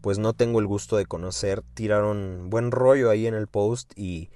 pues 0.00 0.18
no 0.18 0.32
tengo 0.32 0.58
el 0.58 0.66
gusto 0.66 0.96
de 0.96 1.06
conocer 1.06 1.62
tiraron 1.74 2.50
buen 2.50 2.72
rollo 2.72 3.10
ahí 3.10 3.28
en 3.28 3.34
el 3.34 3.46
post 3.46 3.92
y 3.94 4.28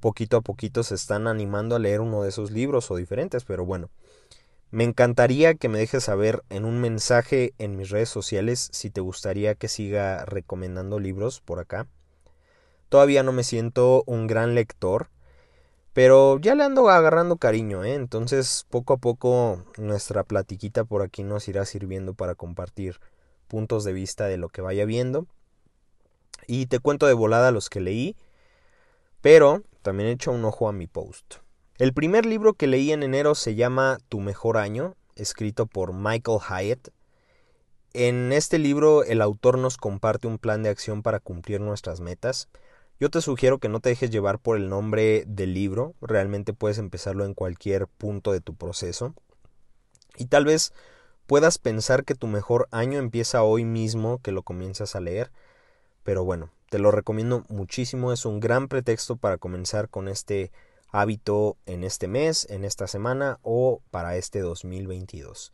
poquito 0.00 0.36
a 0.36 0.40
poquito 0.40 0.82
se 0.82 0.96
están 0.96 1.28
animando 1.28 1.76
a 1.76 1.78
leer 1.78 2.00
uno 2.00 2.24
de 2.24 2.30
esos 2.30 2.50
libros 2.50 2.90
o 2.90 2.96
diferentes, 2.96 3.44
pero 3.44 3.64
bueno, 3.64 3.88
Me 4.70 4.84
encantaría 4.84 5.54
que 5.54 5.68
me 5.68 5.78
dejes 5.78 6.04
saber 6.04 6.44
en 6.48 6.64
un 6.64 6.80
mensaje 6.80 7.54
en 7.58 7.76
mis 7.76 7.90
redes 7.90 8.08
sociales 8.08 8.68
si 8.72 8.88
te 8.88 9.00
gustaría 9.00 9.56
que 9.56 9.66
siga 9.66 10.24
recomendando 10.26 11.00
libros 11.00 11.40
por 11.40 11.58
acá. 11.58 11.88
Todavía 12.88 13.24
no 13.24 13.32
me 13.32 13.42
siento 13.42 14.04
un 14.06 14.28
gran 14.28 14.54
lector, 14.54 15.10
pero 15.92 16.38
ya 16.38 16.54
le 16.54 16.62
ando 16.62 16.88
agarrando 16.88 17.36
cariño, 17.36 17.82
¿eh? 17.82 17.94
Entonces 17.94 18.64
poco 18.70 18.92
a 18.92 18.98
poco 18.98 19.64
nuestra 19.76 20.22
platiquita 20.22 20.84
por 20.84 21.02
aquí 21.02 21.24
nos 21.24 21.48
irá 21.48 21.64
sirviendo 21.64 22.14
para 22.14 22.36
compartir 22.36 23.00
puntos 23.48 23.82
de 23.82 23.92
vista 23.92 24.26
de 24.26 24.36
lo 24.36 24.50
que 24.50 24.62
vaya 24.62 24.84
viendo. 24.84 25.26
Y 26.46 26.66
te 26.66 26.78
cuento 26.78 27.06
de 27.06 27.14
volada 27.14 27.50
los 27.50 27.70
que 27.70 27.80
leí, 27.80 28.16
pero 29.20 29.64
también 29.82 30.16
he 30.20 30.30
un 30.30 30.44
ojo 30.44 30.68
a 30.68 30.72
mi 30.72 30.86
post. 30.86 31.36
El 31.80 31.94
primer 31.94 32.26
libro 32.26 32.52
que 32.52 32.66
leí 32.66 32.92
en 32.92 33.02
enero 33.02 33.34
se 33.34 33.54
llama 33.54 34.00
Tu 34.10 34.20
mejor 34.20 34.58
año, 34.58 34.96
escrito 35.16 35.64
por 35.64 35.94
Michael 35.94 36.38
Hyatt. 36.38 36.88
En 37.94 38.34
este 38.34 38.58
libro 38.58 39.02
el 39.02 39.22
autor 39.22 39.56
nos 39.56 39.78
comparte 39.78 40.26
un 40.26 40.36
plan 40.36 40.62
de 40.62 40.68
acción 40.68 41.02
para 41.02 41.20
cumplir 41.20 41.62
nuestras 41.62 42.02
metas. 42.02 42.50
Yo 42.98 43.08
te 43.08 43.22
sugiero 43.22 43.56
que 43.60 43.70
no 43.70 43.80
te 43.80 43.88
dejes 43.88 44.10
llevar 44.10 44.38
por 44.38 44.58
el 44.58 44.68
nombre 44.68 45.24
del 45.26 45.54
libro, 45.54 45.94
realmente 46.02 46.52
puedes 46.52 46.76
empezarlo 46.76 47.24
en 47.24 47.32
cualquier 47.32 47.86
punto 47.86 48.32
de 48.32 48.42
tu 48.42 48.54
proceso. 48.54 49.14
Y 50.18 50.26
tal 50.26 50.44
vez 50.44 50.74
puedas 51.26 51.56
pensar 51.56 52.04
que 52.04 52.14
tu 52.14 52.26
mejor 52.26 52.68
año 52.72 52.98
empieza 52.98 53.42
hoy 53.42 53.64
mismo 53.64 54.18
que 54.18 54.32
lo 54.32 54.42
comienzas 54.42 54.96
a 54.96 55.00
leer, 55.00 55.32
pero 56.02 56.24
bueno, 56.24 56.50
te 56.68 56.78
lo 56.78 56.90
recomiendo 56.90 57.46
muchísimo, 57.48 58.12
es 58.12 58.26
un 58.26 58.38
gran 58.38 58.68
pretexto 58.68 59.16
para 59.16 59.38
comenzar 59.38 59.88
con 59.88 60.08
este 60.08 60.52
hábito 60.92 61.56
en 61.66 61.84
este 61.84 62.08
mes, 62.08 62.46
en 62.50 62.64
esta 62.64 62.86
semana 62.86 63.38
o 63.42 63.80
para 63.90 64.16
este 64.16 64.40
2022. 64.40 65.52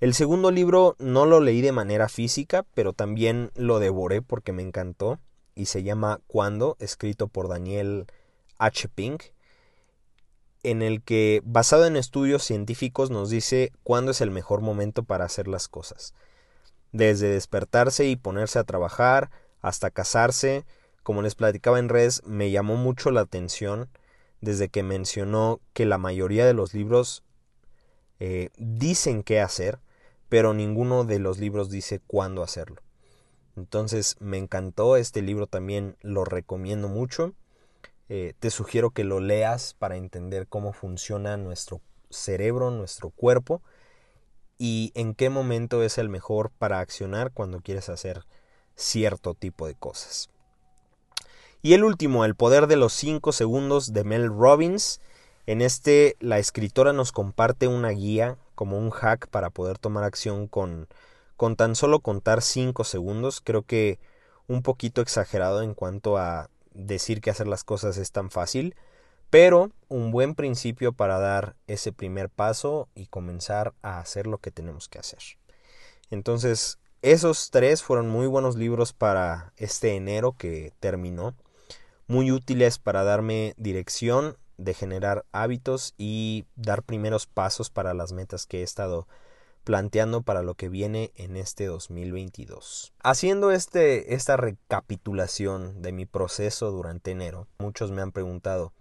El 0.00 0.14
segundo 0.14 0.50
libro 0.50 0.96
no 0.98 1.24
lo 1.24 1.40
leí 1.40 1.60
de 1.60 1.72
manera 1.72 2.08
física, 2.08 2.66
pero 2.74 2.92
también 2.92 3.50
lo 3.54 3.78
devoré 3.78 4.22
porque 4.22 4.52
me 4.52 4.62
encantó 4.62 5.18
y 5.54 5.66
se 5.66 5.82
llama 5.82 6.20
Cuando, 6.26 6.76
escrito 6.80 7.28
por 7.28 7.48
Daniel 7.48 8.06
H. 8.58 8.88
Pink, 8.88 9.24
en 10.62 10.82
el 10.82 11.02
que, 11.02 11.42
basado 11.44 11.86
en 11.86 11.96
estudios 11.96 12.42
científicos, 12.42 13.10
nos 13.10 13.30
dice 13.30 13.72
cuándo 13.82 14.10
es 14.10 14.20
el 14.20 14.30
mejor 14.30 14.62
momento 14.62 15.04
para 15.04 15.24
hacer 15.24 15.46
las 15.46 15.68
cosas. 15.68 16.14
Desde 16.90 17.28
despertarse 17.28 18.06
y 18.06 18.16
ponerse 18.16 18.58
a 18.58 18.64
trabajar, 18.64 19.30
hasta 19.60 19.90
casarse, 19.90 20.64
como 21.02 21.22
les 21.22 21.34
platicaba 21.34 21.78
en 21.78 21.88
redes, 21.88 22.22
me 22.24 22.50
llamó 22.50 22.76
mucho 22.76 23.10
la 23.10 23.20
atención 23.20 23.88
desde 24.44 24.68
que 24.68 24.82
mencionó 24.82 25.60
que 25.72 25.86
la 25.86 25.98
mayoría 25.98 26.46
de 26.46 26.54
los 26.54 26.74
libros 26.74 27.24
eh, 28.20 28.50
dicen 28.56 29.22
qué 29.22 29.40
hacer, 29.40 29.80
pero 30.28 30.54
ninguno 30.54 31.04
de 31.04 31.18
los 31.18 31.38
libros 31.38 31.70
dice 31.70 32.00
cuándo 32.06 32.42
hacerlo. 32.42 32.82
Entonces 33.56 34.16
me 34.20 34.38
encantó 34.38 34.96
este 34.96 35.22
libro 35.22 35.46
también, 35.46 35.96
lo 36.00 36.24
recomiendo 36.24 36.88
mucho. 36.88 37.34
Eh, 38.08 38.34
te 38.38 38.50
sugiero 38.50 38.90
que 38.90 39.04
lo 39.04 39.20
leas 39.20 39.74
para 39.74 39.96
entender 39.96 40.46
cómo 40.46 40.72
funciona 40.72 41.36
nuestro 41.36 41.80
cerebro, 42.10 42.70
nuestro 42.70 43.10
cuerpo 43.10 43.62
y 44.58 44.92
en 44.94 45.14
qué 45.14 45.30
momento 45.30 45.82
es 45.82 45.98
el 45.98 46.08
mejor 46.08 46.50
para 46.50 46.80
accionar 46.80 47.32
cuando 47.32 47.60
quieres 47.60 47.88
hacer 47.88 48.24
cierto 48.76 49.34
tipo 49.34 49.66
de 49.66 49.74
cosas. 49.74 50.28
Y 51.64 51.72
el 51.72 51.82
último, 51.82 52.26
El 52.26 52.34
poder 52.34 52.66
de 52.66 52.76
los 52.76 52.92
5 52.92 53.32
segundos 53.32 53.94
de 53.94 54.04
Mel 54.04 54.28
Robbins. 54.28 55.00
En 55.46 55.62
este 55.62 56.14
la 56.20 56.38
escritora 56.38 56.92
nos 56.92 57.10
comparte 57.10 57.68
una 57.68 57.88
guía 57.88 58.36
como 58.54 58.76
un 58.76 58.90
hack 58.90 59.28
para 59.28 59.48
poder 59.48 59.78
tomar 59.78 60.04
acción 60.04 60.46
con 60.46 60.88
con 61.38 61.56
tan 61.56 61.74
solo 61.74 62.00
contar 62.00 62.42
5 62.42 62.84
segundos, 62.84 63.40
creo 63.40 63.62
que 63.62 63.98
un 64.46 64.60
poquito 64.60 65.00
exagerado 65.00 65.62
en 65.62 65.72
cuanto 65.72 66.18
a 66.18 66.50
decir 66.74 67.22
que 67.22 67.30
hacer 67.30 67.46
las 67.46 67.64
cosas 67.64 67.96
es 67.96 68.12
tan 68.12 68.30
fácil, 68.30 68.76
pero 69.30 69.70
un 69.88 70.10
buen 70.10 70.34
principio 70.34 70.92
para 70.92 71.18
dar 71.18 71.56
ese 71.66 71.92
primer 71.92 72.28
paso 72.28 72.90
y 72.94 73.06
comenzar 73.06 73.72
a 73.80 74.00
hacer 74.00 74.26
lo 74.26 74.36
que 74.36 74.50
tenemos 74.50 74.90
que 74.90 74.98
hacer. 74.98 75.20
Entonces, 76.10 76.78
esos 77.00 77.50
tres 77.50 77.82
fueron 77.82 78.10
muy 78.10 78.26
buenos 78.26 78.54
libros 78.56 78.92
para 78.92 79.54
este 79.56 79.96
enero 79.96 80.34
que 80.36 80.74
terminó, 80.78 81.34
muy 82.06 82.30
útiles 82.30 82.78
para 82.78 83.04
darme 83.04 83.54
dirección 83.56 84.36
de 84.56 84.74
generar 84.74 85.24
hábitos 85.32 85.94
y 85.98 86.46
dar 86.56 86.82
primeros 86.82 87.26
pasos 87.26 87.70
para 87.70 87.94
las 87.94 88.12
metas 88.12 88.46
que 88.46 88.60
he 88.60 88.62
estado 88.62 89.06
planteando 89.64 90.20
para 90.22 90.42
lo 90.42 90.54
que 90.54 90.68
viene 90.68 91.10
en 91.16 91.36
este 91.36 91.66
2022. 91.66 92.92
Haciendo 93.02 93.50
este, 93.50 94.14
esta 94.14 94.36
recapitulación 94.36 95.80
de 95.80 95.92
mi 95.92 96.04
proceso 96.06 96.70
durante 96.70 97.10
enero, 97.10 97.48
muchos 97.58 97.90
me 97.90 98.02
han 98.02 98.12
preguntado, 98.12 98.72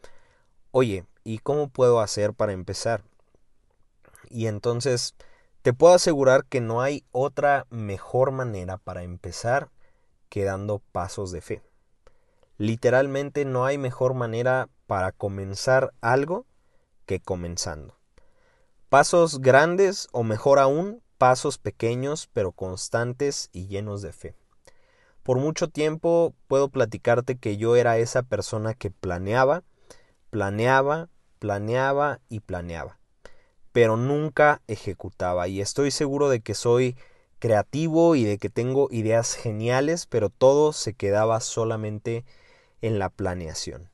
oye, 0.72 1.06
¿y 1.24 1.40
cómo 1.40 1.70
puedo 1.70 2.02
hacer 2.02 2.34
para 2.34 2.52
empezar? 2.52 3.04
Y 4.30 4.48
entonces, 4.48 5.16
te 5.62 5.72
puedo 5.72 5.94
asegurar 5.94 6.44
que 6.46 6.60
no 6.60 6.82
hay 6.82 7.06
otra 7.12 7.66
mejor 7.70 8.32
manera 8.32 8.78
para 8.78 9.04
empezar 9.04 9.70
que 10.28 10.44
dando 10.44 10.80
pasos 10.92 11.32
de 11.32 11.42
fe. 11.42 11.62
Literalmente 12.58 13.46
no 13.46 13.66
hay 13.66 13.78
mejor 13.78 14.13
manera 14.13 14.70
para 14.86 15.12
comenzar 15.12 15.94
algo 16.02 16.46
que 17.06 17.20
comenzando. 17.20 17.98
Pasos 18.89 19.42
grandes 19.42 20.08
o 20.12 20.24
mejor 20.24 20.60
aún, 20.60 21.02
pasos 21.18 21.58
pequeños 21.58 22.30
pero 22.32 22.52
constantes 22.52 23.50
y 23.52 23.68
llenos 23.68 24.02
de 24.02 24.13
fe. 24.13 24.36
Por 25.24 25.38
mucho 25.38 25.70
tiempo 25.70 26.36
puedo 26.48 26.70
platicarte 26.70 27.38
que 27.38 27.58
yo 27.58 27.76
era 27.76 27.98
esa 27.98 28.24
persona 28.24 28.74
que 28.74 28.92
planeaba, 28.92 29.63
planeaba, 30.30 31.10
planeaba 31.39 32.20
y 32.30 32.42
planeaba, 32.42 33.00
pero 33.72 33.98
nunca 33.98 34.62
ejecutaba 34.68 35.48
y 35.48 35.62
estoy 35.62 35.92
seguro 35.92 36.30
de 36.30 36.42
que 36.42 36.54
soy 36.54 36.98
creativo 37.39 38.16
y 38.16 38.26
de 38.26 38.38
que 38.38 38.50
tengo 38.50 38.89
ideas 38.92 39.34
geniales, 39.34 40.06
pero 40.06 40.30
todo 40.30 40.72
se 40.72 40.94
quedaba 40.94 41.39
solamente 41.39 42.26
en 42.84 43.00
la 43.00 43.10
planeación. 43.10 43.89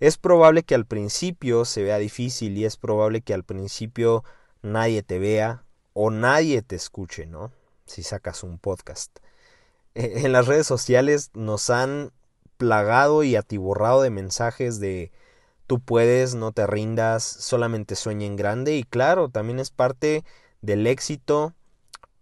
Es 0.00 0.18
probable 0.18 0.64
que 0.64 0.74
al 0.74 0.84
principio 0.84 1.64
se 1.64 1.84
vea 1.84 1.98
difícil 1.98 2.58
y 2.58 2.64
es 2.66 2.76
probable 2.76 3.22
que 3.22 3.32
al 3.32 3.44
principio 3.44 4.24
nadie 4.60 5.02
te 5.02 5.18
vea 5.18 5.64
o 5.94 6.10
nadie 6.10 6.60
te 6.62 6.74
escuche, 6.76 7.26
¿no? 7.26 7.52
Si 7.86 8.02
sacas 8.02 8.42
un 8.42 8.58
podcast. 8.58 9.18
E, 9.98 10.26
en 10.26 10.32
las 10.32 10.46
redes 10.46 10.66
sociales 10.66 11.30
nos 11.32 11.70
han 11.70 12.12
plagado 12.58 13.22
y 13.22 13.34
atiborrado 13.34 14.02
de 14.02 14.10
mensajes 14.10 14.78
de 14.78 15.10
tú 15.66 15.80
puedes, 15.80 16.34
no 16.34 16.52
te 16.52 16.66
rindas, 16.66 17.24
solamente 17.24 17.96
sueña 17.96 18.26
en 18.26 18.36
grande 18.36 18.76
y 18.76 18.84
claro, 18.84 19.30
también 19.30 19.58
es 19.58 19.70
parte 19.70 20.22
del 20.60 20.86
éxito, 20.86 21.54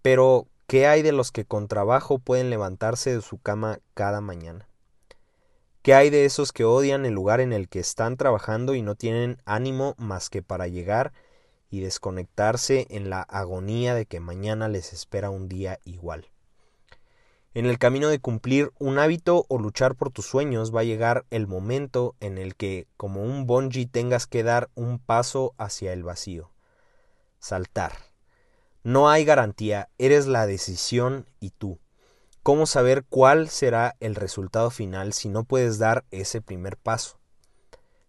pero 0.02 0.46
¿qué 0.68 0.86
hay 0.86 1.02
de 1.02 1.10
los 1.10 1.32
que 1.32 1.46
con 1.46 1.66
trabajo 1.66 2.20
pueden 2.20 2.48
levantarse 2.48 3.12
de 3.12 3.22
su 3.22 3.38
cama 3.38 3.80
cada 3.94 4.20
mañana? 4.20 4.68
¿Qué 5.84 5.92
hay 5.92 6.08
de 6.08 6.24
esos 6.24 6.52
que 6.52 6.64
odian 6.64 7.04
el 7.04 7.12
lugar 7.12 7.40
en 7.40 7.52
el 7.52 7.68
que 7.68 7.78
están 7.78 8.16
trabajando 8.16 8.74
y 8.74 8.80
no 8.80 8.94
tienen 8.94 9.36
ánimo 9.44 9.94
más 9.98 10.30
que 10.30 10.40
para 10.40 10.66
llegar 10.66 11.12
y 11.68 11.80
desconectarse 11.80 12.86
en 12.88 13.10
la 13.10 13.20
agonía 13.20 13.94
de 13.94 14.06
que 14.06 14.18
mañana 14.18 14.68
les 14.68 14.94
espera 14.94 15.28
un 15.28 15.46
día 15.46 15.80
igual? 15.84 16.30
En 17.52 17.66
el 17.66 17.78
camino 17.78 18.08
de 18.08 18.18
cumplir 18.18 18.72
un 18.78 18.98
hábito 18.98 19.44
o 19.50 19.58
luchar 19.58 19.94
por 19.94 20.10
tus 20.10 20.24
sueños 20.24 20.74
va 20.74 20.80
a 20.80 20.84
llegar 20.84 21.26
el 21.28 21.46
momento 21.46 22.16
en 22.20 22.38
el 22.38 22.56
que, 22.56 22.86
como 22.96 23.22
un 23.22 23.46
bungee, 23.46 23.84
tengas 23.84 24.26
que 24.26 24.42
dar 24.42 24.70
un 24.74 24.98
paso 24.98 25.52
hacia 25.58 25.92
el 25.92 26.02
vacío. 26.02 26.50
Saltar. 27.40 27.92
No 28.84 29.10
hay 29.10 29.26
garantía, 29.26 29.90
eres 29.98 30.26
la 30.26 30.46
decisión 30.46 31.26
y 31.40 31.50
tú. 31.50 31.78
¿Cómo 32.44 32.66
saber 32.66 33.06
cuál 33.08 33.48
será 33.48 33.96
el 34.00 34.14
resultado 34.14 34.68
final 34.68 35.14
si 35.14 35.30
no 35.30 35.44
puedes 35.44 35.78
dar 35.78 36.04
ese 36.10 36.42
primer 36.42 36.76
paso? 36.76 37.16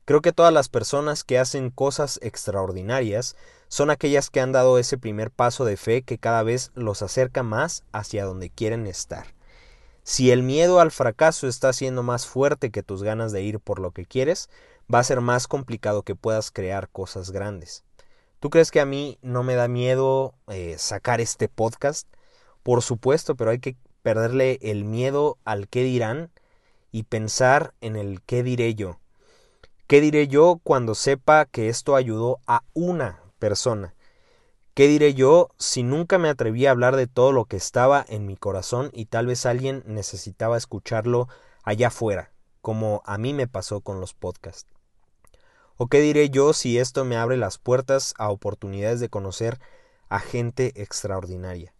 Creo 0.03 0.21
que 0.21 0.33
todas 0.33 0.51
las 0.51 0.67
personas 0.67 1.23
que 1.23 1.39
hacen 1.39 1.69
cosas 1.69 2.19
extraordinarias 2.21 3.37
son 3.69 3.89
aquellas 3.89 4.29
que 4.29 4.41
han 4.41 4.51
dado 4.51 4.77
ese 4.77 4.97
primer 4.97 5.31
paso 5.31 5.63
de 5.63 5.77
fe 5.77 6.01
que 6.01 6.17
cada 6.17 6.43
vez 6.43 6.71
los 6.75 7.01
acerca 7.01 7.43
más 7.43 7.85
hacia 7.93 8.25
donde 8.25 8.49
quieren 8.49 8.87
estar. 8.87 9.27
Si 10.03 10.31
el 10.31 10.43
miedo 10.43 10.81
al 10.81 10.91
fracaso 10.91 11.47
está 11.47 11.71
siendo 11.71 12.03
más 12.03 12.27
fuerte 12.27 12.71
que 12.71 12.83
tus 12.83 13.03
ganas 13.03 13.31
de 13.31 13.41
ir 13.41 13.61
por 13.61 13.79
lo 13.79 13.91
que 13.91 14.05
quieres, 14.05 14.49
va 14.93 14.99
a 14.99 15.05
ser 15.05 15.21
más 15.21 15.47
complicado 15.47 16.03
que 16.03 16.15
puedas 16.15 16.51
crear 16.51 16.89
cosas 16.89 17.31
grandes. 17.31 17.85
¿Tú 18.41 18.49
crees 18.49 18.69
que 18.69 18.81
a 18.81 18.85
mí 18.85 19.17
no 19.21 19.43
me 19.43 19.55
da 19.55 19.69
miedo 19.69 20.33
eh, 20.49 20.75
sacar 20.77 21.21
este 21.21 21.47
podcast? 21.47 22.05
Por 22.63 22.81
supuesto, 22.81 23.35
pero 23.35 23.51
hay 23.51 23.59
que 23.59 23.77
perderle 24.05 24.59
el 24.61 24.85
miedo 24.85 25.39
al 25.45 25.67
qué 25.67 25.81
dirán 25.81 26.29
y 26.91 27.03
pensar 27.03 27.73
en 27.81 27.95
el 27.95 28.21
qué 28.21 28.43
diré 28.43 28.75
yo. 28.75 28.99
¿Qué 29.87 29.99
diré 29.99 30.27
yo 30.27 30.59
cuando 30.63 30.93
sepa 30.93 31.45
que 31.45 31.69
esto 31.69 31.95
ayudó 31.95 32.39
a 32.45 32.61
una 32.75 33.19
persona? 33.39 33.95
¿Qué 34.75 34.87
diré 34.87 35.15
yo 35.15 35.49
si 35.57 35.81
nunca 35.81 36.19
me 36.19 36.29
atreví 36.29 36.67
a 36.67 36.69
hablar 36.71 36.95
de 36.97 37.07
todo 37.07 37.31
lo 37.31 37.45
que 37.45 37.57
estaba 37.57 38.05
en 38.07 38.27
mi 38.27 38.37
corazón 38.37 38.91
y 38.93 39.05
tal 39.05 39.25
vez 39.25 39.47
alguien 39.47 39.81
necesitaba 39.87 40.55
escucharlo 40.55 41.27
allá 41.63 41.87
afuera, 41.87 42.29
como 42.61 43.01
a 43.05 43.17
mí 43.17 43.33
me 43.33 43.47
pasó 43.47 43.81
con 43.81 43.99
los 44.01 44.13
podcasts? 44.13 44.69
¿O 45.77 45.87
qué 45.87 45.99
diré 45.99 46.29
yo 46.29 46.53
si 46.53 46.77
esto 46.77 47.05
me 47.05 47.17
abre 47.17 47.37
las 47.37 47.57
puertas 47.57 48.13
a 48.19 48.29
oportunidades 48.29 48.99
de 48.99 49.09
conocer 49.09 49.59
a 50.09 50.19
gente 50.19 50.79
extraordinaria? 50.79 51.74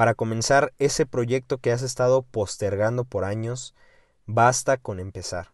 Para 0.00 0.14
comenzar 0.14 0.72
ese 0.78 1.04
proyecto 1.04 1.58
que 1.58 1.72
has 1.72 1.82
estado 1.82 2.22
postergando 2.22 3.04
por 3.04 3.22
años, 3.22 3.74
basta 4.24 4.78
con 4.78 4.98
empezar. 4.98 5.52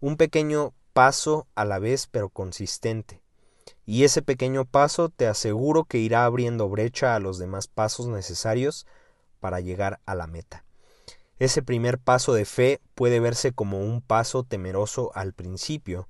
Un 0.00 0.16
pequeño 0.16 0.74
paso 0.92 1.46
a 1.54 1.64
la 1.64 1.78
vez 1.78 2.08
pero 2.08 2.28
consistente 2.28 3.22
y 3.84 4.02
ese 4.02 4.22
pequeño 4.22 4.64
paso 4.64 5.08
te 5.08 5.28
aseguro 5.28 5.84
que 5.84 5.98
irá 5.98 6.24
abriendo 6.24 6.68
brecha 6.68 7.14
a 7.14 7.20
los 7.20 7.38
demás 7.38 7.68
pasos 7.68 8.08
necesarios 8.08 8.88
para 9.38 9.60
llegar 9.60 10.00
a 10.04 10.16
la 10.16 10.26
meta. 10.26 10.64
Ese 11.38 11.62
primer 11.62 12.00
paso 12.00 12.34
de 12.34 12.44
fe 12.44 12.80
puede 12.96 13.20
verse 13.20 13.52
como 13.52 13.78
un 13.78 14.02
paso 14.02 14.42
temeroso 14.42 15.12
al 15.14 15.32
principio, 15.32 16.08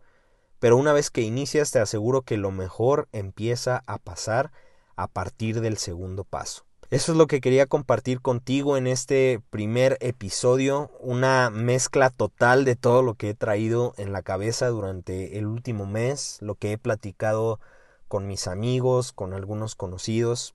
pero 0.61 0.79
una 0.79 0.95
vez 0.95 1.11
que 1.11 1.21
inicias 1.21 1.73
te 1.73 1.79
aseguro 1.79 2.23
que 2.23 2.39
lo 2.39 2.53
mejor 2.53 3.07
empieza 3.13 3.83
a 3.87 3.99
pasar 3.99 4.51
a 4.97 5.09
partir 5.09 5.61
del 5.61 5.77
segundo 5.77 6.25
paso. 6.25 6.66
Eso 6.89 7.11
es 7.11 7.19
lo 7.19 7.27
que 7.27 7.41
quería 7.41 7.67
compartir 7.67 8.21
contigo 8.21 8.77
en 8.77 8.87
este 8.87 9.41
primer 9.51 9.99
episodio, 10.01 10.93
una 11.01 11.51
mezcla 11.51 12.11
total 12.11 12.65
de 12.65 12.77
todo 12.77 13.03
lo 13.03 13.15
que 13.15 13.31
he 13.31 13.35
traído 13.35 13.93
en 13.97 14.13
la 14.13 14.23
cabeza 14.23 14.69
durante 14.69 15.37
el 15.37 15.47
último 15.47 15.87
mes, 15.87 16.39
lo 16.43 16.55
que 16.55 16.71
he 16.71 16.79
platicado 16.79 17.59
con 18.07 18.29
mis 18.29 18.47
amigos, 18.47 19.11
con 19.13 19.35
algunos 19.35 19.75
conocidos. 19.75 20.55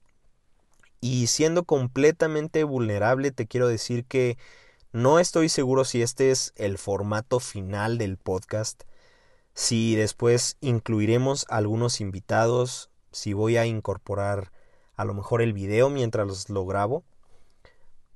Y 1.02 1.28
siendo 1.28 1.66
completamente 1.66 2.64
vulnerable, 2.64 3.32
te 3.32 3.46
quiero 3.46 3.68
decir 3.68 4.06
que 4.06 4.38
no 4.94 5.20
estoy 5.20 5.50
seguro 5.50 5.84
si 5.84 6.02
este 6.02 6.32
es 6.32 6.54
el 6.56 6.78
formato 6.78 7.42
final 7.42 7.98
del 7.98 8.16
podcast, 8.16 8.84
si 9.54 9.96
después 9.96 10.56
incluiremos 10.62 11.46
algunos 11.50 12.00
invitados, 12.00 12.90
si 13.12 13.34
voy 13.34 13.58
a 13.58 13.66
incorporar 13.66 14.54
a 15.02 15.06
lo 15.06 15.16
mejor 15.16 15.42
el 15.42 15.52
video 15.52 15.90
mientras 15.90 16.50
lo 16.52 16.64
grabo. 16.68 17.04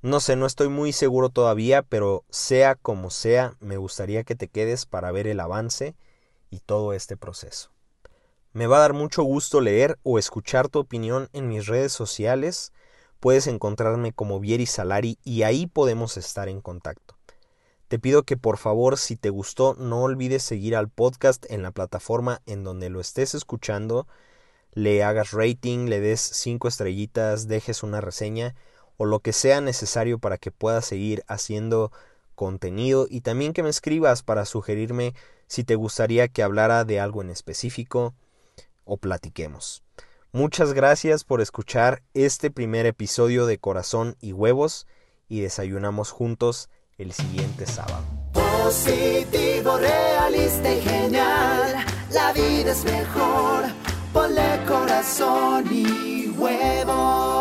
No 0.02 0.20
sé, 0.20 0.36
no 0.36 0.46
estoy 0.46 0.68
muy 0.68 0.92
seguro 0.92 1.30
todavía, 1.30 1.82
pero 1.82 2.24
sea 2.30 2.76
como 2.76 3.10
sea, 3.10 3.56
me 3.58 3.76
gustaría 3.76 4.22
que 4.22 4.36
te 4.36 4.46
quedes 4.46 4.86
para 4.86 5.10
ver 5.10 5.26
el 5.26 5.40
avance 5.40 5.96
y 6.48 6.60
todo 6.60 6.92
este 6.92 7.16
proceso. 7.16 7.72
Me 8.52 8.68
va 8.68 8.76
a 8.76 8.80
dar 8.80 8.92
mucho 8.92 9.24
gusto 9.24 9.60
leer 9.60 9.98
o 10.04 10.20
escuchar 10.20 10.68
tu 10.68 10.78
opinión 10.78 11.28
en 11.32 11.48
mis 11.48 11.66
redes 11.66 11.92
sociales. 11.92 12.72
Puedes 13.18 13.48
encontrarme 13.48 14.12
como 14.12 14.38
Vieri 14.38 14.66
Salari 14.66 15.18
y 15.24 15.42
ahí 15.42 15.66
podemos 15.66 16.16
estar 16.16 16.48
en 16.48 16.60
contacto. 16.60 17.16
Te 17.88 17.98
pido 17.98 18.22
que 18.22 18.36
por 18.36 18.58
favor, 18.58 18.96
si 18.96 19.16
te 19.16 19.30
gustó, 19.30 19.74
no 19.74 20.02
olvides 20.02 20.44
seguir 20.44 20.76
al 20.76 20.88
podcast 20.88 21.46
en 21.50 21.62
la 21.62 21.72
plataforma 21.72 22.42
en 22.46 22.62
donde 22.62 22.90
lo 22.90 23.00
estés 23.00 23.34
escuchando 23.34 24.06
le 24.76 25.02
hagas 25.02 25.30
rating, 25.30 25.86
le 25.86 26.00
des 26.00 26.20
cinco 26.20 26.68
estrellitas, 26.68 27.48
dejes 27.48 27.82
una 27.82 28.02
reseña 28.02 28.54
o 28.98 29.06
lo 29.06 29.20
que 29.20 29.32
sea 29.32 29.62
necesario 29.62 30.18
para 30.18 30.36
que 30.36 30.50
pueda 30.50 30.82
seguir 30.82 31.24
haciendo 31.28 31.90
contenido 32.34 33.06
y 33.08 33.22
también 33.22 33.54
que 33.54 33.62
me 33.62 33.70
escribas 33.70 34.22
para 34.22 34.44
sugerirme 34.44 35.14
si 35.46 35.64
te 35.64 35.76
gustaría 35.76 36.28
que 36.28 36.42
hablara 36.42 36.84
de 36.84 37.00
algo 37.00 37.22
en 37.22 37.30
específico 37.30 38.14
o 38.84 38.98
platiquemos. 38.98 39.82
Muchas 40.30 40.74
gracias 40.74 41.24
por 41.24 41.40
escuchar 41.40 42.02
este 42.12 42.50
primer 42.50 42.84
episodio 42.84 43.46
de 43.46 43.56
Corazón 43.56 44.16
y 44.20 44.32
Huevos 44.32 44.86
y 45.26 45.40
desayunamos 45.40 46.10
juntos 46.10 46.68
el 46.98 47.14
siguiente 47.14 47.64
sábado. 47.64 48.04
Positivo, 48.34 49.78
realista 49.78 50.70
y 50.70 50.82
genial. 50.82 51.76
La 52.10 52.34
vida 52.34 52.72
es 52.72 52.84
mejor 52.84 53.85
Ponle 54.16 54.64
corazón 54.66 55.66
y 55.70 56.28
huevo 56.38 57.35